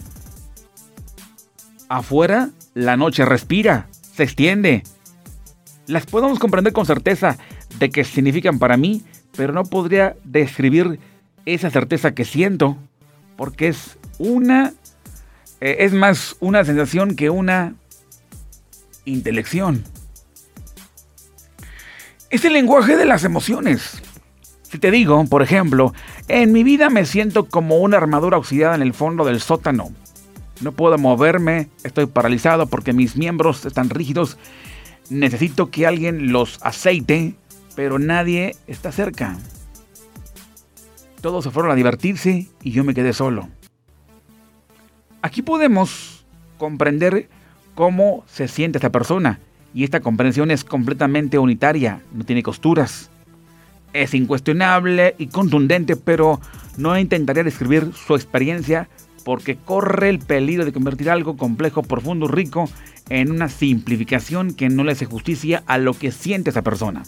Afuera, 1.89 2.51
la 2.75 2.97
noche 2.97 3.25
respira, 3.25 3.89
se 4.15 4.23
extiende. 4.23 4.83
Las 5.87 6.05
podemos 6.05 6.39
comprender 6.39 6.73
con 6.73 6.85
certeza 6.85 7.39
de 7.79 7.91
que 7.91 8.05
significan 8.05 8.59
para 8.59 8.77
mí, 8.77 9.03
pero 9.37 9.53
no 9.53 9.65
podría 9.65 10.17
describir 10.25 11.01
esa 11.47 11.71
certeza 11.71 12.15
que 12.15 12.27
siento, 12.27 12.77
porque 13.37 13.69
es 13.69 13.99
una, 14.19 14.75
eh, 15.61 15.77
es 15.81 15.93
más 15.93 16.37
una 16.41 16.65
sensación 16.65 17.17
que 17.17 17.31
una 17.31 17.75
intelección. 19.07 19.85
Es 22.29 22.45
el 22.45 22.53
lenguaje 22.53 22.97
de 22.97 23.07
las 23.07 23.25
emociones. 23.25 24.03
Si 24.71 24.79
te 24.79 24.91
digo, 24.91 25.25
por 25.25 25.43
ejemplo, 25.43 25.95
en 26.29 26.53
mi 26.53 26.63
vida 26.63 26.91
me 26.91 27.07
siento 27.07 27.49
como 27.49 27.79
una 27.79 27.97
armadura 27.97 28.37
oxidada 28.37 28.75
en 28.75 28.83
el 28.83 28.93
fondo 28.93 29.25
del 29.25 29.41
sótano. 29.41 29.91
No 30.61 30.73
puedo 30.73 30.99
moverme, 30.99 31.69
estoy 31.85 32.07
paralizado 32.07 32.67
porque 32.67 32.93
mis 32.93 33.17
miembros 33.17 33.65
están 33.65 33.91
rígidos. 33.91 34.37
Necesito 35.09 35.71
que 35.71 35.87
alguien 35.87 36.33
los 36.33 36.59
aceite, 36.63 37.35
pero 37.77 37.99
nadie 37.99 38.57
está 38.67 38.91
cerca. 38.91 39.39
Todos 41.21 41.45
se 41.45 41.51
fueron 41.51 41.71
a 41.71 41.77
divertirse 41.77 42.49
y 42.63 42.71
yo 42.73 42.85
me 42.85 42.95
quedé 42.95 43.13
solo. 43.13 43.49
Aquí 45.23 45.43
podemos 45.43 46.25
comprender 46.59 47.29
cómo 47.75 48.25
se 48.27 48.49
siente 48.49 48.79
esta 48.79 48.91
persona 48.91 49.41
y 49.75 49.85
esta 49.85 50.01
comprensión 50.01 50.51
es 50.51 50.65
completamente 50.65 51.39
unitaria, 51.39 52.03
no 52.13 52.25
tiene 52.25 52.43
costuras. 52.43 53.11
Es 53.93 54.15
incuestionable 54.15 55.15
y 55.19 55.29
contundente, 55.29 55.97
pero 55.97 56.41
no 56.77 56.99
intentaría 56.99 57.45
describir 57.45 57.93
su 57.95 58.15
experiencia 58.15 58.89
porque 59.29 59.59
corre 59.63 60.09
el 60.09 60.21
peligro 60.21 60.65
de 60.65 60.73
convertir 60.73 61.11
algo 61.11 61.37
complejo, 61.37 61.83
profundo, 61.83 62.29
rico 62.29 62.67
en 63.11 63.31
una 63.31 63.51
simplificación 63.51 64.55
que 64.55 64.71
no 64.71 64.85
le 64.85 64.93
hace 64.93 65.05
justicia 65.05 65.63
a 65.67 65.77
lo 65.77 65.93
que 65.93 66.13
siente 66.13 66.49
esa 66.49 66.63
persona. 66.63 67.03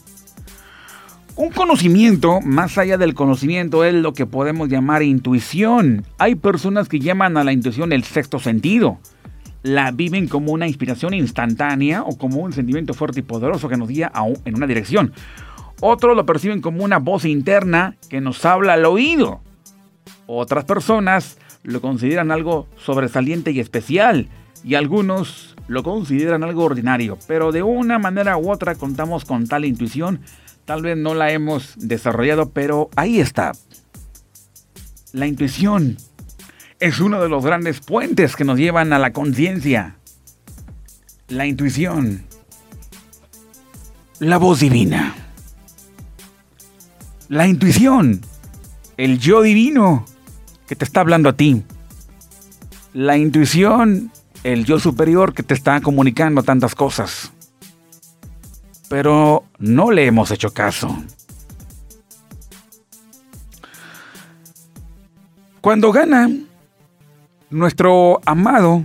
Un 1.34 1.48
conocimiento, 1.48 2.42
más 2.42 2.76
allá 2.76 2.98
del 2.98 3.14
conocimiento, 3.14 3.84
es 3.84 3.94
lo 3.94 4.12
que 4.12 4.26
podemos 4.26 4.68
llamar 4.68 5.02
intuición. 5.02 6.04
Hay 6.18 6.34
personas 6.34 6.90
que 6.90 6.98
llaman 7.00 7.38
a 7.38 7.42
la 7.42 7.54
intuición 7.54 7.90
el 7.90 8.04
sexto 8.04 8.38
sentido. 8.38 8.98
La 9.62 9.90
viven 9.90 10.28
como 10.28 10.52
una 10.52 10.68
inspiración 10.68 11.14
instantánea 11.14 12.02
o 12.02 12.18
como 12.18 12.42
un 12.42 12.52
sentimiento 12.52 12.92
fuerte 12.92 13.20
y 13.20 13.22
poderoso 13.22 13.70
que 13.70 13.78
nos 13.78 13.88
guía 13.88 14.12
en 14.44 14.56
una 14.56 14.66
dirección. 14.66 15.14
Otros 15.80 16.14
lo 16.14 16.26
perciben 16.26 16.60
como 16.60 16.84
una 16.84 16.98
voz 16.98 17.24
interna 17.24 17.96
que 18.10 18.20
nos 18.20 18.44
habla 18.44 18.74
al 18.74 18.84
oído. 18.84 19.40
Otras 20.26 20.66
personas 20.66 21.38
lo 21.62 21.80
consideran 21.80 22.30
algo 22.30 22.66
sobresaliente 22.76 23.50
y 23.50 23.60
especial, 23.60 24.28
y 24.64 24.74
algunos 24.74 25.56
lo 25.68 25.82
consideran 25.82 26.42
algo 26.42 26.64
ordinario, 26.64 27.18
pero 27.26 27.52
de 27.52 27.62
una 27.62 27.98
manera 27.98 28.36
u 28.36 28.50
otra 28.50 28.74
contamos 28.74 29.24
con 29.24 29.46
tal 29.46 29.64
intuición, 29.64 30.20
tal 30.64 30.82
vez 30.82 30.96
no 30.96 31.14
la 31.14 31.32
hemos 31.32 31.74
desarrollado, 31.76 32.50
pero 32.50 32.90
ahí 32.96 33.20
está. 33.20 33.52
La 35.12 35.26
intuición 35.26 35.96
es 36.78 37.00
uno 37.00 37.20
de 37.20 37.28
los 37.28 37.44
grandes 37.44 37.80
puentes 37.80 38.36
que 38.36 38.44
nos 38.44 38.58
llevan 38.58 38.92
a 38.92 38.98
la 38.98 39.12
conciencia. 39.12 39.96
La 41.28 41.46
intuición. 41.46 42.24
La 44.18 44.38
voz 44.38 44.60
divina. 44.60 45.14
La 47.28 47.46
intuición. 47.46 48.20
El 48.96 49.18
yo 49.18 49.42
divino 49.42 50.04
que 50.70 50.76
te 50.76 50.84
está 50.84 51.00
hablando 51.00 51.28
a 51.28 51.32
ti. 51.32 51.64
La 52.92 53.16
intuición, 53.16 54.12
el 54.44 54.64
yo 54.64 54.78
superior 54.78 55.34
que 55.34 55.42
te 55.42 55.52
está 55.52 55.80
comunicando 55.80 56.44
tantas 56.44 56.76
cosas. 56.76 57.32
Pero 58.88 59.42
no 59.58 59.90
le 59.90 60.06
hemos 60.06 60.30
hecho 60.30 60.54
caso. 60.54 60.96
Cuando 65.60 65.90
gana 65.90 66.30
nuestro 67.50 68.20
amado 68.24 68.84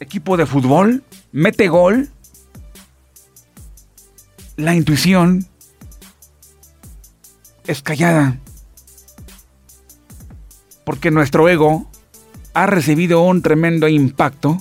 equipo 0.00 0.36
de 0.36 0.46
fútbol, 0.46 1.04
mete 1.30 1.68
gol, 1.68 2.10
la 4.56 4.74
intuición 4.74 5.46
es 7.68 7.82
callada 7.82 8.36
porque 10.84 11.10
nuestro 11.10 11.48
ego 11.48 11.90
ha 12.54 12.66
recibido 12.66 13.22
un 13.22 13.42
tremendo 13.42 13.88
impacto. 13.88 14.58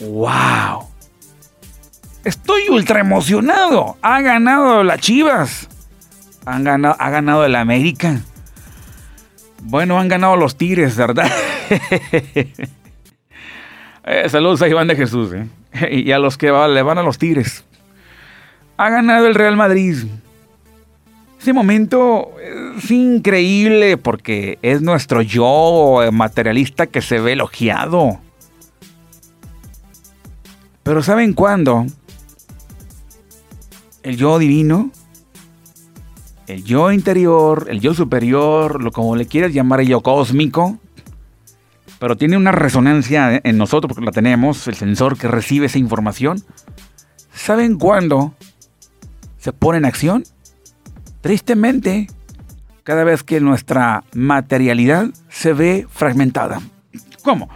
¡Wow! 0.00 0.88
Estoy 2.24 2.68
ultra 2.70 3.00
emocionado. 3.00 3.96
Ha 4.02 4.20
ganado 4.20 4.82
las 4.84 5.00
Chivas. 5.00 5.68
Han 6.44 6.64
ganado, 6.64 6.96
ha 6.98 7.10
ganado 7.10 7.44
el 7.44 7.54
América. 7.54 8.20
Bueno, 9.62 9.98
han 9.98 10.08
ganado 10.08 10.36
los 10.36 10.56
Tigres, 10.56 10.96
¿verdad? 10.96 11.30
Eh, 14.04 14.28
saludos 14.28 14.60
a 14.62 14.66
Iván 14.66 14.88
de 14.88 14.96
Jesús 14.96 15.32
¿eh? 15.32 15.46
y 15.92 16.10
a 16.10 16.18
los 16.18 16.36
que 16.36 16.46
le 16.46 16.82
van 16.82 16.98
a 16.98 17.04
los 17.04 17.18
Tigres. 17.18 17.64
Ha 18.76 18.90
ganado 18.90 19.28
el 19.28 19.36
Real 19.36 19.56
Madrid. 19.56 19.96
Ese 21.42 21.52
momento 21.52 22.30
es 22.78 22.88
increíble 22.90 23.96
porque 23.96 24.60
es 24.62 24.80
nuestro 24.80 25.22
yo 25.22 26.00
materialista 26.12 26.86
que 26.86 27.02
se 27.02 27.18
ve 27.18 27.32
elogiado. 27.32 28.20
Pero 30.84 31.02
¿saben 31.02 31.32
cuándo? 31.32 31.84
El 34.04 34.16
yo 34.16 34.38
divino 34.38 34.92
el 36.46 36.64
yo 36.64 36.92
interior, 36.92 37.66
el 37.70 37.80
yo 37.80 37.94
superior, 37.94 38.82
lo 38.82 38.92
como 38.92 39.16
le 39.16 39.26
quieras 39.26 39.52
llamar, 39.52 39.80
el 39.80 39.88
yo 39.88 40.00
cósmico, 40.00 40.78
pero 41.98 42.16
tiene 42.16 42.36
una 42.36 42.52
resonancia 42.52 43.40
en 43.42 43.58
nosotros 43.58 43.88
porque 43.88 44.04
la 44.04 44.12
tenemos, 44.12 44.66
el 44.68 44.74
sensor 44.74 45.16
que 45.16 45.28
recibe 45.28 45.66
esa 45.66 45.78
información. 45.78 46.42
¿Saben 47.34 47.78
cuándo 47.78 48.34
se 49.38 49.52
pone 49.52 49.78
en 49.78 49.84
acción? 49.84 50.24
Tristemente, 51.22 52.08
cada 52.82 53.04
vez 53.04 53.22
que 53.22 53.40
nuestra 53.40 54.02
materialidad 54.12 55.06
se 55.28 55.52
ve 55.52 55.86
fragmentada. 55.88 56.60
¿Cómo? 57.22 57.48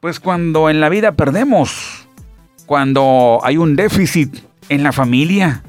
Pues 0.00 0.18
cuando 0.18 0.68
en 0.68 0.80
la 0.80 0.88
vida 0.88 1.12
perdemos, 1.12 2.08
cuando 2.66 3.38
hay 3.44 3.56
un 3.56 3.76
déficit 3.76 4.36
en 4.68 4.82
la 4.82 4.90
familia, 4.90 5.62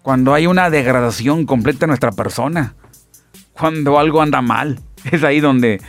cuando 0.00 0.32
hay 0.32 0.46
una 0.46 0.70
degradación 0.70 1.44
completa 1.44 1.80
de 1.80 1.88
nuestra 1.88 2.10
persona, 2.10 2.74
cuando 3.52 3.98
algo 3.98 4.22
anda 4.22 4.40
mal, 4.40 4.80
es 5.10 5.22
ahí 5.24 5.40
donde 5.40 5.82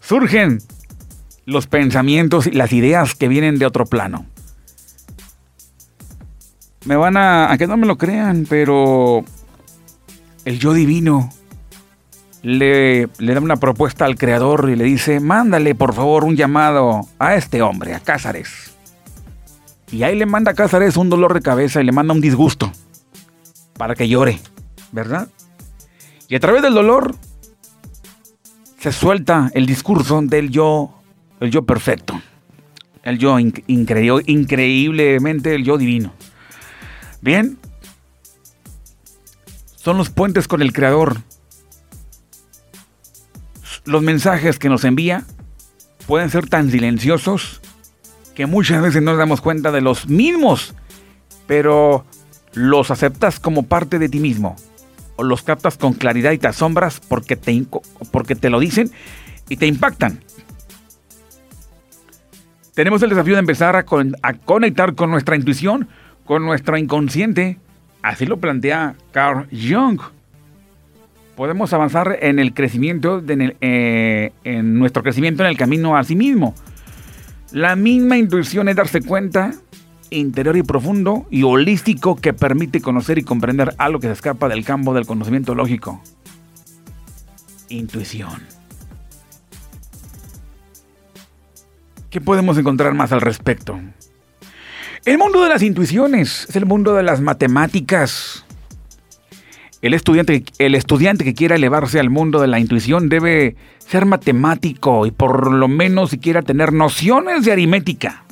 surgen 0.00 0.58
los 1.44 1.66
pensamientos 1.66 2.46
y 2.46 2.52
las 2.52 2.72
ideas 2.72 3.14
que 3.14 3.28
vienen 3.28 3.58
de 3.58 3.66
otro 3.66 3.84
plano. 3.84 4.24
Me 6.86 6.96
van 6.96 7.18
a, 7.18 7.52
a 7.52 7.58
que 7.58 7.66
no 7.66 7.76
me 7.76 7.86
lo 7.86 7.98
crean, 7.98 8.46
pero 8.48 9.24
el 10.44 10.58
yo 10.58 10.72
divino 10.72 11.30
le, 12.42 13.08
le, 13.18 13.34
da 13.34 13.40
una 13.40 13.56
propuesta 13.56 14.04
al 14.04 14.16
creador 14.16 14.68
y 14.70 14.76
le 14.76 14.84
dice, 14.84 15.20
mándale 15.20 15.74
por 15.74 15.94
favor 15.94 16.24
un 16.24 16.36
llamado 16.36 17.08
a 17.18 17.34
este 17.34 17.62
hombre, 17.62 17.94
a 17.94 18.00
Cázares. 18.00 18.72
Y 19.90 20.02
ahí 20.02 20.16
le 20.16 20.26
manda 20.26 20.50
a 20.50 20.54
Cázares 20.54 20.96
un 20.96 21.08
dolor 21.08 21.34
de 21.34 21.40
cabeza 21.40 21.80
y 21.80 21.84
le 21.84 21.92
manda 21.92 22.12
un 22.12 22.20
disgusto 22.20 22.70
para 23.78 23.94
que 23.94 24.08
llore, 24.08 24.40
¿verdad? 24.92 25.28
Y 26.28 26.36
a 26.36 26.40
través 26.40 26.62
del 26.62 26.74
dolor 26.74 27.14
se 28.78 28.92
suelta 28.92 29.50
el 29.54 29.66
discurso 29.66 30.20
del 30.22 30.50
yo, 30.50 31.00
el 31.40 31.50
yo 31.50 31.64
perfecto, 31.64 32.20
el 33.02 33.18
yo 33.18 33.38
increíblemente, 33.38 35.54
el 35.54 35.64
yo 35.64 35.78
divino. 35.78 36.12
Bien, 37.20 37.58
son 39.84 39.98
los 39.98 40.08
puentes 40.08 40.48
con 40.48 40.62
el 40.62 40.72
Creador. 40.72 41.18
Los 43.84 44.02
mensajes 44.02 44.58
que 44.58 44.70
nos 44.70 44.82
envía 44.84 45.24
pueden 46.06 46.30
ser 46.30 46.48
tan 46.48 46.70
silenciosos 46.70 47.60
que 48.34 48.46
muchas 48.46 48.82
veces 48.82 49.02
no 49.02 49.10
nos 49.10 49.18
damos 49.18 49.42
cuenta 49.42 49.70
de 49.72 49.82
los 49.82 50.08
mismos, 50.08 50.74
pero 51.46 52.06
los 52.54 52.90
aceptas 52.90 53.38
como 53.38 53.64
parte 53.64 53.98
de 53.98 54.08
ti 54.08 54.20
mismo, 54.20 54.56
o 55.16 55.22
los 55.22 55.42
captas 55.42 55.76
con 55.76 55.92
claridad 55.92 56.32
y 56.32 56.38
te 56.38 56.48
asombras 56.48 57.00
porque 57.00 57.36
te, 57.36 57.64
porque 58.10 58.34
te 58.34 58.48
lo 58.48 58.60
dicen 58.60 58.90
y 59.50 59.58
te 59.58 59.66
impactan. 59.66 60.24
Tenemos 62.72 63.02
el 63.02 63.10
desafío 63.10 63.34
de 63.34 63.40
empezar 63.40 63.76
a, 63.76 63.84
a 64.22 64.32
conectar 64.32 64.94
con 64.94 65.10
nuestra 65.10 65.36
intuición, 65.36 65.88
con 66.24 66.42
nuestro 66.42 66.78
inconsciente. 66.78 67.58
Así 68.04 68.26
lo 68.26 68.36
plantea 68.36 68.96
Carl 69.12 69.48
Jung. 69.50 69.98
Podemos 71.36 71.72
avanzar 71.72 72.18
en 72.20 72.38
el 72.38 72.52
crecimiento, 72.52 73.22
eh, 73.26 74.30
en 74.44 74.78
nuestro 74.78 75.02
crecimiento 75.02 75.42
en 75.42 75.48
el 75.48 75.56
camino 75.56 75.96
a 75.96 76.04
sí 76.04 76.14
mismo. 76.14 76.54
La 77.50 77.76
misma 77.76 78.18
intuición 78.18 78.68
es 78.68 78.76
darse 78.76 79.00
cuenta 79.00 79.52
interior 80.10 80.54
y 80.58 80.62
profundo 80.62 81.26
y 81.30 81.44
holístico 81.44 82.16
que 82.16 82.34
permite 82.34 82.82
conocer 82.82 83.16
y 83.16 83.22
comprender 83.22 83.74
algo 83.78 84.00
que 84.00 84.08
se 84.08 84.12
escapa 84.12 84.50
del 84.50 84.66
campo 84.66 84.92
del 84.92 85.06
conocimiento 85.06 85.54
lógico. 85.54 86.02
Intuición. 87.70 88.42
¿Qué 92.10 92.20
podemos 92.20 92.58
encontrar 92.58 92.92
más 92.92 93.12
al 93.12 93.22
respecto? 93.22 93.80
El 95.06 95.18
mundo 95.18 95.42
de 95.42 95.50
las 95.50 95.60
intuiciones 95.60 96.46
es 96.48 96.56
el 96.56 96.64
mundo 96.64 96.94
de 96.94 97.02
las 97.02 97.20
matemáticas. 97.20 98.46
El 99.82 99.92
estudiante, 99.92 100.44
el 100.58 100.74
estudiante 100.74 101.24
que 101.24 101.34
quiera 101.34 101.56
elevarse 101.56 102.00
al 102.00 102.08
mundo 102.08 102.40
de 102.40 102.46
la 102.46 102.58
intuición 102.58 103.10
debe 103.10 103.54
ser 103.76 104.06
matemático 104.06 105.04
y 105.04 105.10
por 105.10 105.52
lo 105.52 105.68
menos 105.68 106.08
siquiera 106.08 106.40
tener 106.40 106.72
nociones 106.72 107.44
de 107.44 107.52
aritmética. 107.52 108.24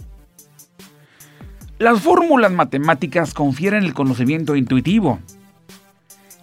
Las 1.78 2.00
fórmulas 2.00 2.52
matemáticas 2.52 3.34
confieren 3.34 3.84
el 3.84 3.92
conocimiento 3.92 4.56
intuitivo. 4.56 5.18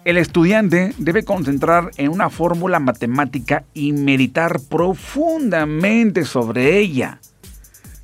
El 0.04 0.16
estudiante 0.16 0.94
debe 0.98 1.24
concentrar 1.24 1.90
en 1.96 2.08
una 2.08 2.30
fórmula 2.30 2.78
matemática 2.78 3.64
y 3.74 3.92
meditar 3.94 4.60
profundamente 4.60 6.24
sobre 6.24 6.78
ella. 6.78 7.18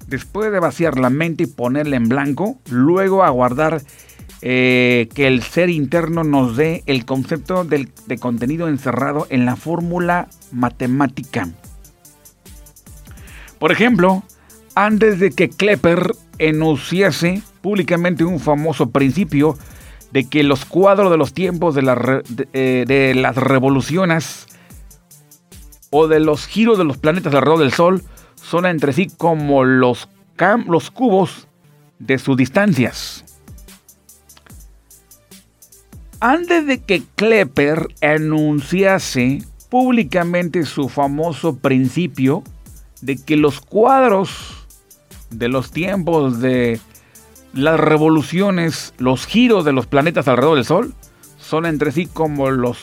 Después 0.07 0.53
de 0.53 0.61
vaciar 0.61 0.99
la 0.99 1.11
mente 1.11 1.45
y 1.45 1.47
ponerla 1.47 1.97
en 1.97 2.09
blanco, 2.09 2.59
luego 2.71 3.25
aguardar 3.25 3.83
eh, 4.42 5.09
que 5.14 5.27
el 5.27 5.42
ser 5.42 5.71
interno 5.71 6.23
nos 6.23 6.57
dé 6.57 6.83
el 6.87 7.05
concepto 7.05 7.64
de 7.64 8.19
contenido 8.19 8.69
encerrado 8.69 9.27
en 9.31 9.45
la 9.45 9.57
fórmula 9.57 10.29
matemática. 10.53 11.49
Por 13.59 13.73
ejemplo, 13.73 14.23
antes 14.75 15.19
de 15.19 15.31
que 15.31 15.49
Klepper 15.49 16.12
enunciase 16.38 17.42
públicamente 17.62 18.25
un 18.25 18.38
famoso 18.38 18.90
principio 18.90 19.57
de 20.12 20.29
que 20.29 20.42
los 20.42 20.64
cuadros 20.64 21.11
de 21.11 21.16
los 21.16 21.33
tiempos 21.33 21.75
de, 21.75 22.23
eh, 22.53 22.85
de, 22.87 23.14
las 23.14 23.37
revoluciones 23.37 24.47
o 25.90 26.09
de 26.09 26.21
los 26.21 26.47
giros 26.47 26.79
de 26.79 26.85
los 26.85 26.99
planetas 26.99 27.35
alrededor 27.35 27.61
del 27.61 27.73
Sol 27.73 28.03
son 28.37 28.66
entre 28.66 28.92
sí 28.92 29.09
como 29.16 29.64
los, 29.64 30.09
los 30.66 30.90
cubos 30.90 31.49
de 31.99 32.18
sus 32.18 32.37
distancias. 32.37 33.25
Antes 36.20 36.66
de 36.66 36.83
que 36.83 37.03
Klepper 37.14 37.88
enunciase 38.01 39.42
públicamente 39.68 40.64
su 40.64 40.88
famoso 40.88 41.57
principio 41.57 42.42
de 43.03 43.16
que 43.22 43.37
los 43.37 43.61
cuadros 43.61 44.66
de 45.31 45.49
los 45.49 45.72
tiempos 45.72 46.40
de 46.40 46.81
las 47.53 47.79
revoluciones, 47.79 48.94
los 48.99 49.27
giros 49.27 49.64
de 49.64 49.72
los 49.72 49.87
planetas 49.87 50.29
alrededor 50.29 50.57
del 50.57 50.64
Sol, 50.64 50.94
son 51.38 51.66
entre 51.66 51.92
sí 51.92 52.07
como 52.07 52.51
los 52.51 52.79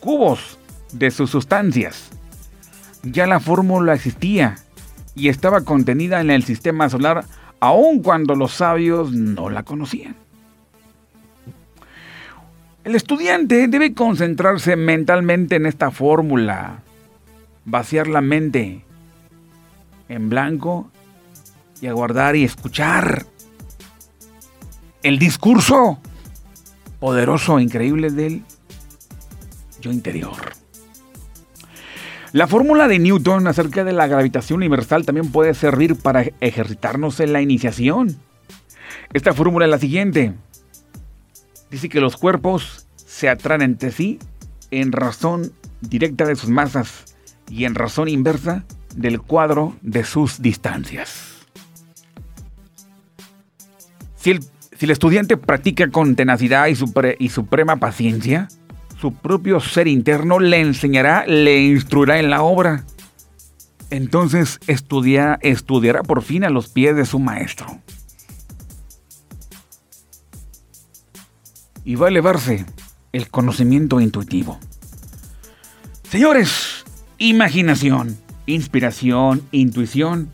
cubos 0.00 0.58
de 0.92 1.10
sus 1.10 1.30
sustancias. 1.30 2.10
Ya 3.02 3.26
la 3.26 3.40
fórmula 3.40 3.94
existía 3.94 4.56
y 5.16 5.28
estaba 5.28 5.62
contenida 5.62 6.20
en 6.20 6.30
el 6.30 6.44
sistema 6.44 6.88
solar 6.88 7.24
aun 7.58 8.02
cuando 8.02 8.34
los 8.34 8.52
sabios 8.52 9.12
no 9.12 9.50
la 9.50 9.62
conocían. 9.64 10.14
El 12.84 12.94
estudiante 12.94 13.66
debe 13.66 13.94
concentrarse 13.94 14.76
mentalmente 14.76 15.56
en 15.56 15.66
esta 15.66 15.90
fórmula, 15.90 16.82
vaciar 17.64 18.06
la 18.06 18.20
mente 18.20 18.84
en 20.08 20.28
blanco 20.28 20.92
y 21.80 21.88
aguardar 21.88 22.36
y 22.36 22.44
escuchar 22.44 23.26
el 25.02 25.18
discurso 25.18 25.98
poderoso, 27.00 27.58
increíble 27.58 28.10
del 28.10 28.42
yo 29.80 29.90
interior. 29.90 30.55
La 32.36 32.46
fórmula 32.46 32.86
de 32.86 32.98
Newton 32.98 33.46
acerca 33.46 33.82
de 33.82 33.94
la 33.94 34.08
gravitación 34.08 34.58
universal 34.58 35.06
también 35.06 35.32
puede 35.32 35.54
servir 35.54 35.96
para 35.96 36.22
ejercitarnos 36.42 37.18
en 37.20 37.32
la 37.32 37.40
iniciación. 37.40 38.14
Esta 39.14 39.32
fórmula 39.32 39.64
es 39.64 39.70
la 39.70 39.78
siguiente. 39.78 40.34
Dice 41.70 41.88
que 41.88 41.98
los 41.98 42.18
cuerpos 42.18 42.88
se 42.94 43.30
atraen 43.30 43.62
entre 43.62 43.90
sí 43.90 44.18
en 44.70 44.92
razón 44.92 45.50
directa 45.80 46.26
de 46.26 46.36
sus 46.36 46.50
masas 46.50 47.16
y 47.50 47.64
en 47.64 47.74
razón 47.74 48.06
inversa 48.06 48.66
del 48.94 49.22
cuadro 49.22 49.74
de 49.80 50.04
sus 50.04 50.42
distancias. 50.42 51.46
Si 54.14 54.32
el, 54.32 54.90
estudiante 54.90 55.38
practica 55.38 55.88
con 55.88 56.16
tenacidad 56.16 56.66
y, 56.66 56.74
y 57.18 57.28
suprema 57.30 57.76
paciencia, 57.76 58.48
su 59.00 59.12
propio 59.12 59.60
ser 59.60 59.88
interno 59.88 60.38
le 60.38 60.60
enseñará, 60.60 61.26
le 61.26 61.64
instruirá 61.64 62.18
en 62.18 62.30
la 62.30 62.42
obra. 62.42 62.84
Entonces 63.90 64.58
estudia, 64.66 65.38
estudiará 65.42 66.02
por 66.02 66.22
fin 66.22 66.44
a 66.44 66.50
los 66.50 66.68
pies 66.68 66.96
de 66.96 67.04
su 67.06 67.18
maestro. 67.18 67.66
Y 71.84 71.94
va 71.94 72.06
a 72.06 72.10
elevarse 72.10 72.66
el 73.12 73.28
conocimiento 73.30 74.00
intuitivo. 74.00 74.58
Señores, 76.10 76.84
imaginación, 77.18 78.18
inspiración, 78.46 79.42
intuición 79.52 80.30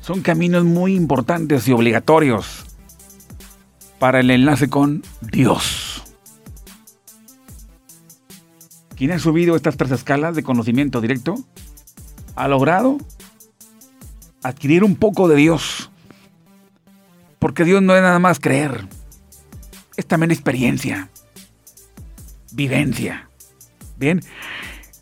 son 0.00 0.20
caminos 0.20 0.64
muy 0.64 0.94
importantes 0.94 1.66
y 1.68 1.72
obligatorios 1.72 2.64
para 3.98 4.20
el 4.20 4.30
enlace 4.30 4.68
con 4.68 5.02
Dios. 5.20 5.81
Quien 9.02 9.10
ha 9.10 9.18
subido 9.18 9.56
estas 9.56 9.76
tres 9.76 9.90
escalas 9.90 10.36
de 10.36 10.44
conocimiento 10.44 11.00
directo 11.00 11.34
ha 12.36 12.46
logrado 12.46 12.98
adquirir 14.44 14.84
un 14.84 14.94
poco 14.94 15.26
de 15.26 15.34
Dios. 15.34 15.90
Porque 17.40 17.64
Dios 17.64 17.82
no 17.82 17.96
es 17.96 18.02
nada 18.02 18.20
más 18.20 18.38
creer, 18.38 18.86
es 19.96 20.06
también 20.06 20.30
experiencia, 20.30 21.08
vivencia. 22.52 23.28
Bien, 23.96 24.20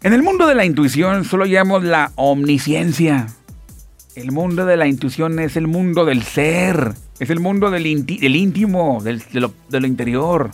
en 0.02 0.14
el 0.14 0.22
mundo 0.22 0.46
de 0.46 0.54
la 0.54 0.64
intuición 0.64 1.26
solo 1.26 1.44
llamamos 1.44 1.84
la 1.84 2.12
omnisciencia. 2.14 3.26
El 4.14 4.32
mundo 4.32 4.64
de 4.64 4.78
la 4.78 4.86
intuición 4.86 5.38
es 5.40 5.58
el 5.58 5.66
mundo 5.66 6.06
del 6.06 6.22
ser, 6.22 6.94
es 7.18 7.28
el 7.28 7.40
mundo 7.40 7.70
del, 7.70 7.86
íntimo, 7.86 9.02
de, 9.02 9.20
lo, 9.34 9.52
de 9.68 9.78
lo 9.78 9.86
interior. 9.86 10.52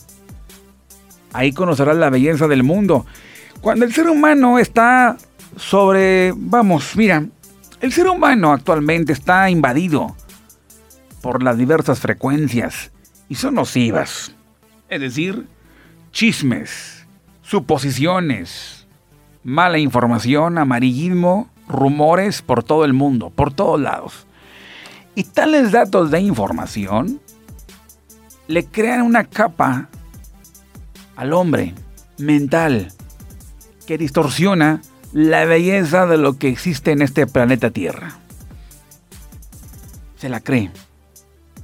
Ahí 1.33 1.53
conocerás 1.53 1.97
la 1.97 2.11
belleza 2.11 2.49
del 2.49 2.65
mundo. 2.65 3.07
Cuando 3.61 3.85
el 3.85 3.93
ser 3.93 4.09
humano 4.09 4.59
está 4.59 5.17
sobre, 5.57 6.33
vamos, 6.37 6.97
mira, 6.97 7.27
el 7.81 7.93
ser 7.93 8.09
humano 8.09 8.53
actualmente 8.53 9.13
está 9.13 9.51
invadido 9.51 10.17
por 11.21 11.43
las 11.43 11.59
diversas 11.59 12.01
frecuencias 12.01 12.93
y 13.29 13.35
son 13.35 13.55
nocivas. 13.55 14.35
Es 14.89 15.01
decir, 15.01 15.47
chismes, 16.13 17.07
suposiciones, 17.43 18.87
mala 19.43 19.79
información, 19.79 20.59
amarillismo, 20.59 21.51
rumores 21.69 22.43
por 22.43 22.63
todo 22.63 22.85
el 22.85 22.93
mundo, 22.93 23.31
por 23.31 23.53
todos 23.53 23.81
lados. 23.81 24.27
Y 25.15 25.25
tales 25.25 25.73
datos 25.73 26.11
de 26.11 26.21
información 26.21 27.21
le 28.49 28.65
crean 28.65 29.03
una 29.03 29.25
capa 29.25 29.89
al 31.17 31.33
hombre 31.33 31.75
mental 32.19 32.93
que 33.87 33.99
distorsiona 33.99 34.83
la 35.13 35.45
belleza 35.45 36.07
de 36.07 36.19
lo 36.19 36.39
que 36.39 36.49
existe 36.49 36.91
en 36.91 37.03
este 37.03 37.27
planeta 37.27 37.71
Tierra. 37.71 38.19
Se 40.17 40.29
la 40.29 40.41
cree. 40.41 40.71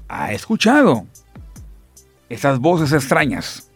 Ha 0.09 0.33
escuchado 0.33 1.07
esas 2.29 2.59
voces 2.59 2.93
extrañas. 2.93 3.71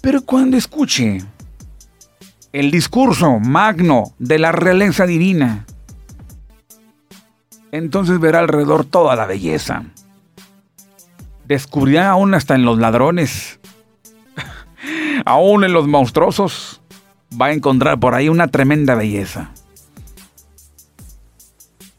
Pero 0.00 0.22
cuando 0.22 0.56
escuche 0.56 1.18
el 2.52 2.70
discurso 2.70 3.38
magno 3.40 4.14
de 4.18 4.38
la 4.38 4.52
realeza 4.52 5.06
divina, 5.06 5.66
entonces 7.72 8.20
verá 8.20 8.38
alrededor 8.38 8.84
toda 8.84 9.16
la 9.16 9.26
belleza. 9.26 9.84
Descubrirá 11.44 12.10
aún 12.10 12.34
hasta 12.34 12.54
en 12.54 12.64
los 12.64 12.78
ladrones, 12.78 13.58
aún 15.24 15.64
en 15.64 15.72
los 15.72 15.86
monstruosos, 15.86 16.80
va 17.40 17.46
a 17.46 17.52
encontrar 17.52 18.00
por 18.00 18.14
ahí 18.14 18.28
una 18.28 18.48
tremenda 18.48 18.94
belleza. 18.94 19.50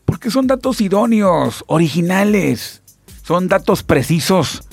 Porque 0.05 0.31
son 0.31 0.47
datos 0.47 0.81
idóneos, 0.81 1.63
originales, 1.67 2.81
son 3.23 3.47
datos 3.47 3.83
precisos. 3.83 4.63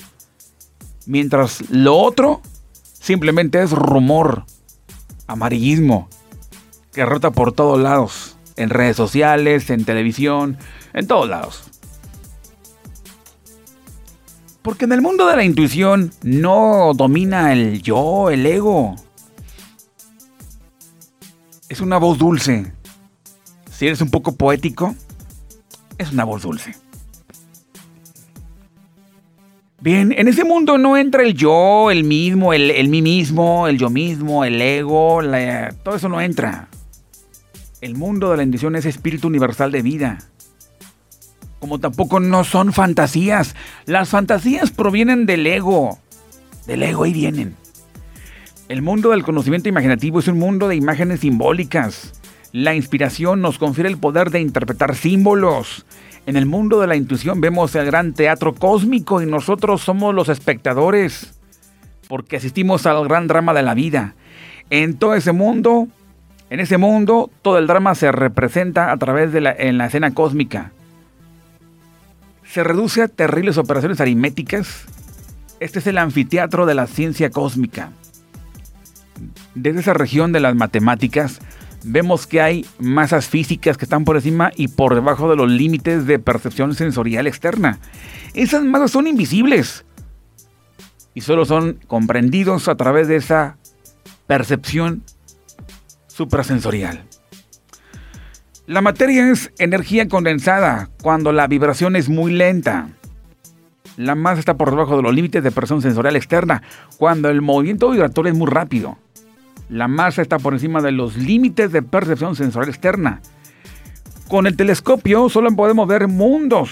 Mientras 1.05 1.69
lo 1.69 1.97
otro 1.97 2.41
simplemente 2.83 3.61
es 3.61 3.71
rumor, 3.71 4.45
amarillismo, 5.27 6.09
que 6.93 7.05
rota 7.05 7.31
por 7.31 7.51
todos 7.51 7.79
lados, 7.79 8.37
en 8.55 8.69
redes 8.69 8.95
sociales, 8.95 9.69
en 9.69 9.85
televisión, 9.85 10.57
en 10.93 11.05
todos 11.05 11.29
lados. 11.29 11.63
Porque 14.61 14.85
en 14.85 14.93
el 14.93 15.01
mundo 15.01 15.27
de 15.27 15.35
la 15.35 15.43
intuición 15.43 16.11
no 16.23 16.93
domina 16.95 17.53
el 17.53 17.83
yo, 17.83 18.31
el 18.31 18.45
ego, 18.47 18.95
es 21.69 21.81
una 21.81 21.97
voz 21.97 22.17
dulce. 22.17 22.71
Si 23.71 23.87
eres 23.87 24.01
un 24.01 24.09
poco 24.09 24.35
poético, 24.35 24.95
es 25.97 26.11
una 26.11 26.23
voz 26.23 26.43
dulce. 26.43 26.75
Bien, 29.81 30.13
en 30.17 30.27
ese 30.27 30.43
mundo 30.43 30.77
no 30.77 30.97
entra 30.97 31.21
el 31.23 31.35
yo, 31.35 31.91
el 31.91 32.03
mismo, 32.03 32.53
el, 32.53 32.89
mí 32.89 33.01
mismo, 33.01 33.67
el 33.67 33.77
yo 33.77 33.89
mismo, 33.89 34.43
el 34.43 34.59
ego, 34.59 35.19
todo 35.83 35.95
eso 35.95 36.09
no 36.09 36.21
entra. 36.21 36.69
El 37.81 37.95
mundo 37.95 38.31
de 38.31 38.37
la 38.37 38.43
intuición 38.43 38.75
es 38.75 38.85
espíritu 38.85 39.27
universal 39.27 39.71
de 39.71 39.81
vida. 39.83 40.17
Como 41.59 41.79
tampoco 41.79 42.19
no 42.19 42.43
son 42.43 42.73
fantasías. 42.73 43.55
Las 43.85 44.09
fantasías 44.09 44.71
provienen 44.71 45.25
del 45.25 45.45
ego. 45.45 45.99
Del 46.65 46.81
ego 46.81 47.03
ahí 47.03 47.13
vienen. 47.13 47.55
El 48.67 48.81
mundo 48.81 49.11
del 49.11 49.23
conocimiento 49.23 49.69
imaginativo 49.69 50.17
es 50.17 50.27
un 50.27 50.39
mundo 50.39 50.67
de 50.67 50.75
imágenes 50.75 51.19
simbólicas. 51.19 52.19
La 52.51 52.73
inspiración 52.73 53.39
nos 53.39 53.59
confiere 53.59 53.87
el 53.89 53.99
poder 53.99 54.31
de 54.31 54.39
interpretar 54.39 54.95
símbolos. 54.95 55.85
En 56.25 56.35
el 56.35 56.47
mundo 56.47 56.81
de 56.81 56.87
la 56.87 56.95
intuición 56.95 57.41
vemos 57.41 57.75
el 57.75 57.85
gran 57.85 58.13
teatro 58.13 58.55
cósmico 58.55 59.21
y 59.21 59.27
nosotros 59.27 59.83
somos 59.83 60.15
los 60.15 60.29
espectadores, 60.29 61.39
porque 62.07 62.37
asistimos 62.37 62.87
al 62.87 63.07
gran 63.07 63.27
drama 63.27 63.53
de 63.53 63.61
la 63.61 63.75
vida. 63.75 64.15
En 64.71 64.97
todo 64.97 65.13
ese 65.13 65.31
mundo, 65.31 65.87
en 66.49 66.59
ese 66.59 66.79
mundo, 66.79 67.29
todo 67.43 67.59
el 67.59 67.67
drama 67.67 67.93
se 67.93 68.11
representa 68.11 68.91
a 68.91 68.97
través 68.97 69.31
de 69.31 69.41
la, 69.41 69.51
en 69.51 69.77
la 69.77 69.85
escena 69.85 70.15
cósmica. 70.15 70.71
Se 72.43 72.63
reduce 72.63 73.03
a 73.03 73.09
terribles 73.09 73.59
operaciones 73.59 74.01
aritméticas. 74.01 74.85
Este 75.59 75.77
es 75.77 75.85
el 75.85 75.99
anfiteatro 75.99 76.65
de 76.65 76.73
la 76.73 76.87
ciencia 76.87 77.29
cósmica 77.29 77.91
desde 79.55 79.79
esa 79.79 79.93
región 79.93 80.31
de 80.31 80.41
las 80.41 80.55
matemáticas, 80.55 81.39
vemos 81.83 82.27
que 82.27 82.41
hay 82.41 82.65
masas 82.79 83.27
físicas 83.27 83.77
que 83.77 83.85
están 83.85 84.03
por 84.05 84.17
encima 84.17 84.51
y 84.55 84.67
por 84.67 84.95
debajo 84.95 85.29
de 85.29 85.35
los 85.35 85.49
límites 85.49 86.05
de 86.05 86.19
percepción 86.19 86.75
sensorial 86.75 87.27
externa. 87.27 87.79
Esas 88.33 88.63
masas 88.63 88.91
son 88.91 89.07
invisibles 89.07 89.85
y 91.13 91.21
solo 91.21 91.45
son 91.45 91.79
comprendidos 91.87 92.67
a 92.67 92.75
través 92.75 93.07
de 93.07 93.15
esa 93.15 93.57
percepción 94.27 95.03
suprasensorial. 96.07 97.03
La 98.67 98.81
materia 98.81 99.31
es 99.31 99.51
energía 99.59 100.07
condensada 100.07 100.89
cuando 101.01 101.31
la 101.31 101.47
vibración 101.47 101.95
es 101.95 102.09
muy 102.09 102.33
lenta. 102.33 102.89
La 103.95 104.15
masa 104.15 104.39
está 104.39 104.57
por 104.57 104.71
debajo 104.71 104.97
de 104.97 105.03
los 105.03 105.13
límites 105.13 105.43
de 105.43 105.51
percepción 105.51 105.83
sensorial 105.83 106.15
externa 106.15 106.63
cuando 106.97 107.29
el 107.29 107.41
movimiento 107.41 107.91
vibratorio 107.91 108.31
es 108.31 108.37
muy 108.37 108.49
rápido. 108.49 108.97
La 109.69 109.87
masa 109.87 110.21
está 110.21 110.37
por 110.37 110.53
encima 110.53 110.81
de 110.81 110.91
los 110.91 111.17
límites 111.17 111.71
de 111.71 111.81
percepción 111.81 112.35
sensorial 112.35 112.69
externa. 112.69 113.21
Con 114.27 114.45
el 114.47 114.55
telescopio 114.55 115.27
solo 115.29 115.55
podemos 115.55 115.87
ver 115.87 116.07
mundos 116.07 116.71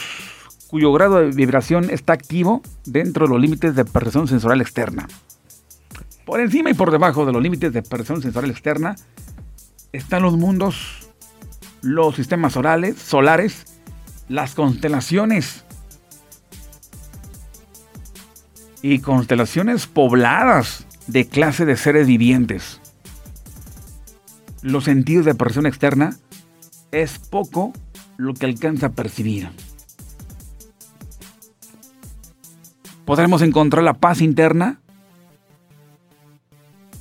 cuyo 0.68 0.92
grado 0.92 1.20
de 1.20 1.32
vibración 1.32 1.90
está 1.90 2.14
activo 2.14 2.62
dentro 2.86 3.26
de 3.26 3.34
los 3.34 3.42
límites 3.42 3.76
de 3.76 3.86
percepción 3.86 4.28
sensorial 4.28 4.62
externa. 4.62 5.08
Por 6.26 6.40
encima 6.40 6.70
y 6.70 6.74
por 6.74 6.92
debajo 6.92 7.26
de 7.26 7.34
los 7.34 7.42
límites 7.42 7.74
de 7.74 7.82
percepción 7.82 8.22
sensorial 8.22 8.52
externa 8.52 8.96
están 9.92 10.24
los 10.24 10.38
mundos, 10.38 11.10
los 11.82 12.16
sistemas 12.16 12.54
solares, 12.54 12.98
solares, 12.98 13.66
las 14.30 14.56
constelaciones 14.56 15.66
y 18.82 19.00
constelaciones 19.00 19.88
pobladas 19.88 20.86
de 21.08 21.28
clase 21.28 21.66
de 21.66 21.76
seres 21.76 22.08
vivientes 22.08 22.82
los 24.64 24.86
sentidos 24.86 25.26
de 25.26 25.36
percepción 25.36 25.68
externa, 25.68 26.18
es 26.92 27.20
poco 27.20 27.74
lo 28.18 28.34
que 28.34 28.46
alcanza 28.46 28.88
a 28.88 28.92
percibir. 28.92 29.50
Podremos 33.06 33.42
encontrar 33.42 33.84
la 33.84 33.96
paz 33.96 34.22
interna, 34.22 34.80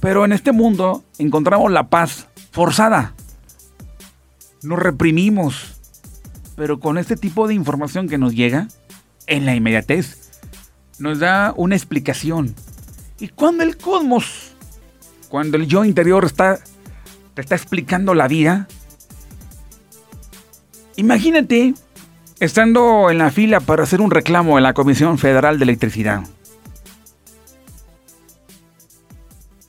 pero 0.00 0.24
en 0.24 0.32
este 0.32 0.50
mundo 0.50 1.04
encontramos 1.18 1.70
la 1.70 1.88
paz 1.88 2.26
forzada. 2.50 3.14
Nos 4.62 4.80
reprimimos, 4.80 5.76
pero 6.56 6.80
con 6.80 6.98
este 6.98 7.16
tipo 7.16 7.46
de 7.46 7.54
información 7.54 8.08
que 8.08 8.18
nos 8.18 8.34
llega, 8.34 8.66
en 9.28 9.46
la 9.46 9.54
inmediatez, 9.54 10.40
nos 10.98 11.20
da 11.20 11.54
una 11.56 11.76
explicación. 11.76 12.54
Y 13.20 13.28
cuando 13.28 13.62
el 13.62 13.76
cosmos, 13.76 14.54
cuando 15.28 15.56
el 15.56 15.68
yo 15.68 15.84
interior 15.84 16.24
está 16.24 16.58
te 17.34 17.40
está 17.40 17.54
explicando 17.54 18.14
la 18.14 18.28
vida. 18.28 18.68
Imagínate 20.96 21.74
estando 22.40 23.10
en 23.10 23.18
la 23.18 23.30
fila 23.30 23.60
para 23.60 23.84
hacer 23.84 24.00
un 24.00 24.10
reclamo 24.10 24.58
en 24.58 24.64
la 24.64 24.74
Comisión 24.74 25.18
Federal 25.18 25.58
de 25.58 25.64
Electricidad. 25.64 26.22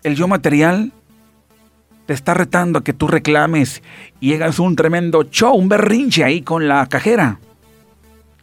El 0.03 0.15
yo 0.15 0.27
material 0.27 0.91
te 2.05 2.13
está 2.13 2.33
retando 2.33 2.79
a 2.79 2.83
que 2.83 2.91
tú 2.91 3.07
reclames 3.07 3.81
y 4.19 4.33
hagas 4.33 4.59
un 4.59 4.75
tremendo 4.75 5.23
show, 5.23 5.55
un 5.55 5.69
berrinche 5.69 6.23
ahí 6.23 6.41
con 6.41 6.67
la 6.67 6.85
cajera 6.87 7.39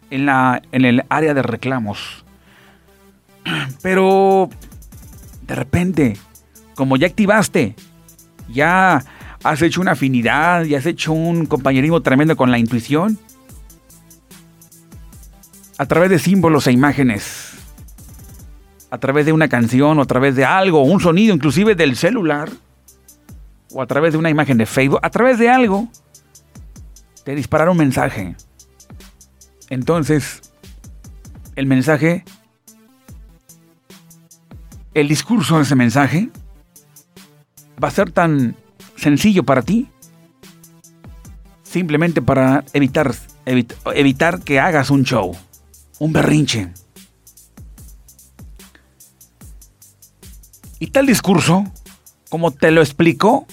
en, 0.09 0.25
la, 0.25 0.61
en 0.71 0.85
el 0.85 1.03
área 1.09 1.33
de 1.33 1.43
reclamos. 1.43 2.25
Pero 3.83 4.49
de 5.45 5.55
repente, 5.55 6.17
como 6.73 6.97
ya 6.97 7.07
activaste 7.07 7.75
Ya 8.51 9.03
has 9.43 9.61
hecho 9.61 9.81
una 9.81 9.91
afinidad, 9.91 10.63
ya 10.63 10.77
has 10.77 10.85
hecho 10.85 11.13
un 11.13 11.45
compañerismo 11.45 12.01
tremendo 12.01 12.35
con 12.35 12.51
la 12.51 12.59
intuición. 12.59 13.17
A 15.77 15.85
través 15.85 16.09
de 16.09 16.19
símbolos 16.19 16.67
e 16.67 16.71
imágenes. 16.71 17.53
A 18.91 18.97
través 18.97 19.25
de 19.25 19.33
una 19.33 19.47
canción 19.47 19.97
o 19.97 20.01
a 20.01 20.05
través 20.05 20.35
de 20.35 20.45
algo, 20.45 20.83
un 20.83 20.99
sonido, 20.99 21.33
inclusive 21.33 21.75
del 21.75 21.95
celular. 21.95 22.49
O 23.73 23.81
a 23.81 23.87
través 23.87 24.11
de 24.11 24.19
una 24.19 24.29
imagen 24.29 24.57
de 24.57 24.65
Facebook. 24.65 24.99
A 25.01 25.09
través 25.09 25.39
de 25.39 25.49
algo. 25.49 25.87
Te 27.23 27.35
dispararon 27.35 27.73
un 27.73 27.77
mensaje. 27.77 28.35
Entonces, 29.69 30.53
el 31.55 31.65
mensaje, 31.65 32.25
el 34.93 35.07
discurso 35.07 35.57
de 35.57 35.63
ese 35.63 35.75
mensaje 35.75 36.29
va 37.81 37.87
a 37.87 37.91
ser 37.91 38.11
tan 38.11 38.55
sencillo 38.95 39.43
para 39.43 39.61
ti, 39.61 39.87
simplemente 41.63 42.21
para 42.21 42.63
evitar, 42.73 43.13
evitar 43.45 44.41
que 44.41 44.59
hagas 44.59 44.89
un 44.89 45.03
show, 45.03 45.35
un 45.99 46.13
berrinche. 46.13 46.71
Y 50.79 50.87
tal 50.87 51.05
discurso, 51.05 51.63
como 52.29 52.51
te 52.51 52.71
lo 52.71 52.81
explicó, 52.81 53.45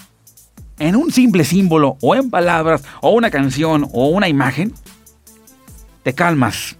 en 0.78 0.96
un 0.96 1.10
simple 1.10 1.44
símbolo 1.44 1.96
o 2.00 2.14
en 2.14 2.30
palabras 2.30 2.82
o 3.00 3.10
una 3.10 3.30
canción 3.30 3.88
o 3.92 4.08
una 4.08 4.28
imagen, 4.28 4.72
te 6.02 6.14
calmas, 6.14 6.76